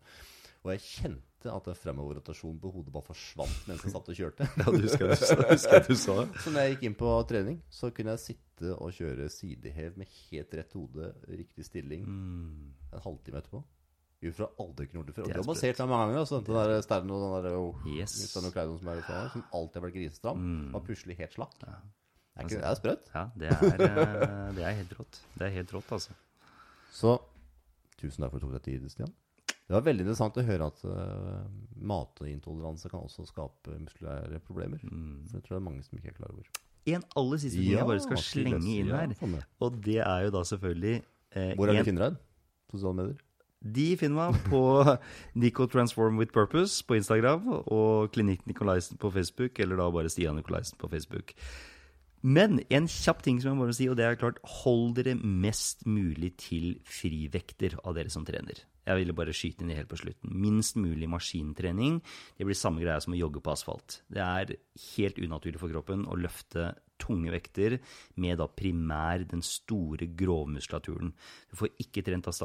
og 0.66 0.72
jeg 0.74 0.82
kjente 0.82 1.52
at 1.52 1.68
den 1.68 1.76
fremoverrotasjonen 1.78 2.58
på 2.58 2.70
hodet 2.74 2.90
bare 2.94 3.06
forsvant 3.06 3.68
mens 3.68 3.84
jeg 3.86 3.92
satt 3.94 4.08
og 4.10 4.16
kjørte. 4.18 4.48
Ja, 4.58 4.64
du 4.74 4.82
husker 4.82 5.06
det, 5.12 5.18
du 5.22 5.44
husker 5.52 5.84
du 5.86 5.94
sa 5.94 6.16
det. 6.24 6.40
Så 6.42 6.50
når 6.50 6.64
jeg 6.66 6.74
gikk 6.74 6.84
inn 6.90 6.96
på 6.98 7.12
trening, 7.30 7.60
så 7.70 7.90
kunne 7.94 8.16
jeg 8.16 8.22
sitte 8.24 8.72
og 8.74 8.90
kjøre 8.96 9.28
sidehev 9.30 9.96
med 10.00 10.10
helt 10.26 10.54
rett 10.58 10.72
hode, 10.74 11.12
riktig 11.30 11.66
stilling, 11.68 12.02
Mm. 12.06 12.72
en 12.92 13.04
halvtime 13.04 13.38
etterpå. 13.42 13.62
Fra 14.34 14.48
aldri 14.58 14.86
kunne 14.88 15.02
gjort 15.04 15.06
det 15.12 15.14
før. 15.14 15.22
Og 15.22 15.28
Det 15.28 15.36
har 15.38 15.44
basert 15.46 15.76
sett 15.78 15.86
mange 15.86 16.06
ganger. 16.08 16.18
Altså. 16.24 16.38
Den 16.42 16.56
der 16.56 16.80
Sterno 16.82 17.14
og 17.20 17.34
den 17.36 17.44
der 17.46 17.58
oh, 17.60 17.84
Yes. 17.94 18.14
Kleidon 18.34 18.78
som 18.80 18.88
er 18.90 18.98
ute 19.04 19.18
som 19.36 19.44
alltid 19.54 19.76
har 19.78 19.84
vært 19.84 19.94
grisestram, 19.94 20.40
Mm. 20.40 20.72
var 20.72 20.82
plutselig 20.88 21.16
helt 21.20 21.36
slakk. 21.36 21.54
Ja. 21.62 21.76
Er, 22.36 22.42
ikke, 22.48 22.58
det 22.58 22.66
er 22.66 22.74
sprøtt. 22.80 23.12
Ja, 23.14 23.22
det 23.38 23.52
er, 23.52 23.84
eh, 23.86 24.48
det 24.56 24.64
er 24.66 24.74
helt 24.80 24.96
rått. 24.98 25.20
Det 25.38 25.46
er 25.46 25.52
helt 25.60 25.70
rått, 25.76 25.92
altså. 25.94 26.16
Så 26.92 27.14
tusen 28.00 28.24
takk 28.24 28.32
for 28.32 28.36
at 28.36 28.42
du 28.42 28.46
tok 28.48 28.56
deg 28.56 28.64
tid, 28.66 28.90
Stian. 28.90 29.12
Det 29.66 29.74
var 29.74 29.82
veldig 29.82 30.04
interessant 30.04 30.36
å 30.38 30.44
høre 30.46 30.68
at 30.70 30.84
uh, 30.86 31.42
matintoleranse 31.82 32.90
kan 32.92 33.02
også 33.02 33.26
skape 33.26 33.74
muskulære 33.80 34.38
problemer. 34.46 34.82
Mm. 34.86 35.24
For 35.26 35.40
det 35.40 35.46
tror 35.46 35.56
jeg 35.56 35.62
er 35.62 35.66
mange 35.66 35.82
som 35.82 35.98
ikke 35.98 36.12
er 36.12 36.18
klar 36.20 36.30
over. 36.30 36.46
En 36.86 37.02
aller 37.18 37.42
siste 37.42 37.58
ting 37.58 37.72
jeg 37.74 37.88
bare 37.88 38.02
skal 38.04 38.20
slenge 38.22 38.60
inn 38.62 38.92
her, 38.94 39.10
ja, 39.10 39.40
og 39.66 39.78
det 39.82 39.98
er 40.04 40.28
jo 40.28 40.34
da 40.36 40.44
selvfølgelig 40.46 40.92
eh, 40.94 41.54
Hvor 41.58 41.66
er 41.66 41.74
det 41.74 41.82
du 41.82 41.88
finner 41.88 42.04
deg? 42.04 42.20
Sosiale 42.70 42.98
medier? 43.00 43.24
De 43.66 43.86
finner 43.98 44.28
meg 44.30 44.38
på 44.46 44.60
Nico 45.42 45.66
Transform 45.66 46.20
with 46.20 46.30
Purpose 46.30 46.84
på 46.86 47.00
Instagram 47.00 47.48
og 47.64 48.12
Klinikk 48.14 48.46
Nikolaisen 48.46 49.00
på 49.02 49.10
Facebook, 49.10 49.58
eller 49.58 49.82
da 49.82 49.88
bare 49.90 50.12
Stian 50.12 50.38
Nikolaisen 50.38 50.78
på 50.78 50.92
Facebook. 50.92 51.34
Men 52.22 52.60
en 52.72 52.88
kjapp 52.90 53.20
ting 53.24 53.40
som 53.42 53.52
jeg 53.52 53.58
må 53.58 53.68
si, 53.76 53.88
og 53.90 53.98
det 53.98 54.06
er 54.06 54.18
klart, 54.20 54.40
hold 54.62 54.96
dere 54.98 55.16
mest 55.20 55.84
mulig 55.88 56.32
til 56.40 56.78
frivekter 56.86 57.76
av 57.84 57.98
dere 57.98 58.12
som 58.12 58.24
trener. 58.26 58.64
Jeg 58.86 59.00
ville 59.00 59.16
bare 59.18 59.34
skyte 59.34 59.64
inn 59.64 59.72
det 59.72 59.80
helt 59.80 59.90
på 59.90 59.98
slutten. 59.98 60.30
Minst 60.30 60.78
mulig 60.78 61.08
maskintrening. 61.10 61.98
Det 62.38 62.46
blir 62.46 62.58
samme 62.58 62.84
greia 62.84 63.02
som 63.02 63.16
å 63.16 63.18
jogge 63.18 63.42
på 63.42 63.50
asfalt. 63.50 64.00
Det 64.06 64.22
er 64.22 64.54
helt 64.92 65.18
unaturlig 65.18 65.58
for 65.58 65.74
kroppen 65.74 66.06
å 66.06 66.18
løfte 66.18 66.70
tunge 67.02 67.34
vekter 67.34 67.80
med 68.22 68.38
da 68.40 68.46
primær 68.48 69.26
den 69.28 69.42
store 69.44 70.06
grovmuskulaturen. 70.16 71.10
Du 71.50 71.58
får 71.58 71.74
ikke 71.82 72.06
trent 72.06 72.30
av 72.30 72.36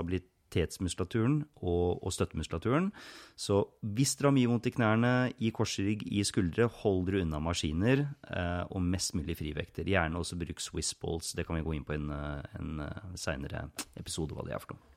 stabilitetsmuskulaturen 0.52 1.42
og, 1.62 2.04
og 2.04 2.14
støttemuskulaturen. 2.14 2.92
Så 3.36 3.64
hvis 3.82 4.16
dere 4.18 4.30
har 4.30 4.36
mye 4.36 4.50
vondt 4.52 4.68
i 4.68 4.76
knærne, 4.76 5.14
i 5.40 5.52
korsrygg, 5.52 6.04
i 6.06 6.24
skuldre, 6.28 6.68
hold 6.82 7.08
dere 7.08 7.24
unna 7.26 7.40
maskiner 7.40 8.06
eh, 8.30 8.64
og 8.70 8.82
mest 8.84 9.16
mulig 9.16 9.38
frivekter. 9.40 9.88
Gjerne 9.88 10.20
også 10.20 10.38
bruk 10.40 10.62
Swiss 10.62 10.94
balls. 10.94 11.34
Det 11.34 11.46
kan 11.48 11.58
vi 11.58 11.66
gå 11.66 11.76
inn 11.76 11.86
på 11.88 11.96
i 11.96 12.00
en, 12.00 12.10
eh, 12.12 12.56
en 12.60 13.18
seinere 13.20 13.70
episode 13.96 14.36
hva 14.36 14.46
det 14.48 14.56
er 14.56 14.64
for 14.64 14.76
noe. 14.76 14.88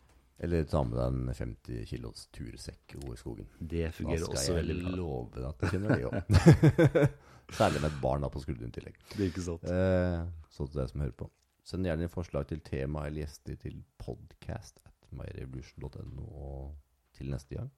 Eller 0.42 0.64
ta 0.66 0.80
med 0.82 0.98
deg 0.98 1.12
en 1.12 1.36
50 1.38 1.84
kilos 1.86 2.26
tursekk 2.34 2.96
over 3.04 3.14
skogen. 3.16 3.46
Det 3.60 3.86
fungerer 3.94 4.26
også 4.26 4.48
skal 4.48 4.58
veldig 4.58 4.80
jeg 4.80 4.96
love 4.98 5.44
at 5.46 5.60
du 5.60 5.68
kjenner 5.70 5.94
det 5.94 6.08
òg. 6.08 7.06
Særlig 7.60 7.84
med 7.84 7.92
et 7.92 8.00
barn 8.02 8.24
da 8.24 8.30
på 8.32 8.42
skulderen 8.42 8.72
i 8.72 8.74
tillegg. 8.74 8.98
Det 9.12 9.20
er 9.20 9.30
ikke 9.30 9.46
sant. 9.46 9.68
Eh, 9.70 10.24
så 10.50 10.66
til 10.66 10.80
deg 10.80 10.90
som 10.90 11.04
hører 11.04 11.16
på. 11.22 11.30
Send 11.64 11.86
gjerne 11.86 12.10
forslag 12.12 12.50
til 12.50 12.60
tema 12.66 13.06
eller 13.06 13.22
gjester 13.24 13.56
til 13.62 13.78
podcast 14.00 14.82
myrevolution.no. 15.18 16.24
Og 16.24 16.76
til 17.16 17.30
neste 17.30 17.58
gang, 17.58 17.70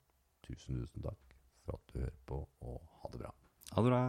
tusen, 0.45 0.81
tusen 0.81 1.05
takk 1.05 1.37
for 1.65 1.77
at 1.77 1.93
du 1.93 1.99
hører 1.99 2.17
på, 2.29 2.41
og 2.61 2.81
ha 3.01 3.13
det 3.13 3.21
bra. 3.25 3.33
Ha 3.73 3.83
det 3.83 3.93
bra. 3.93 4.03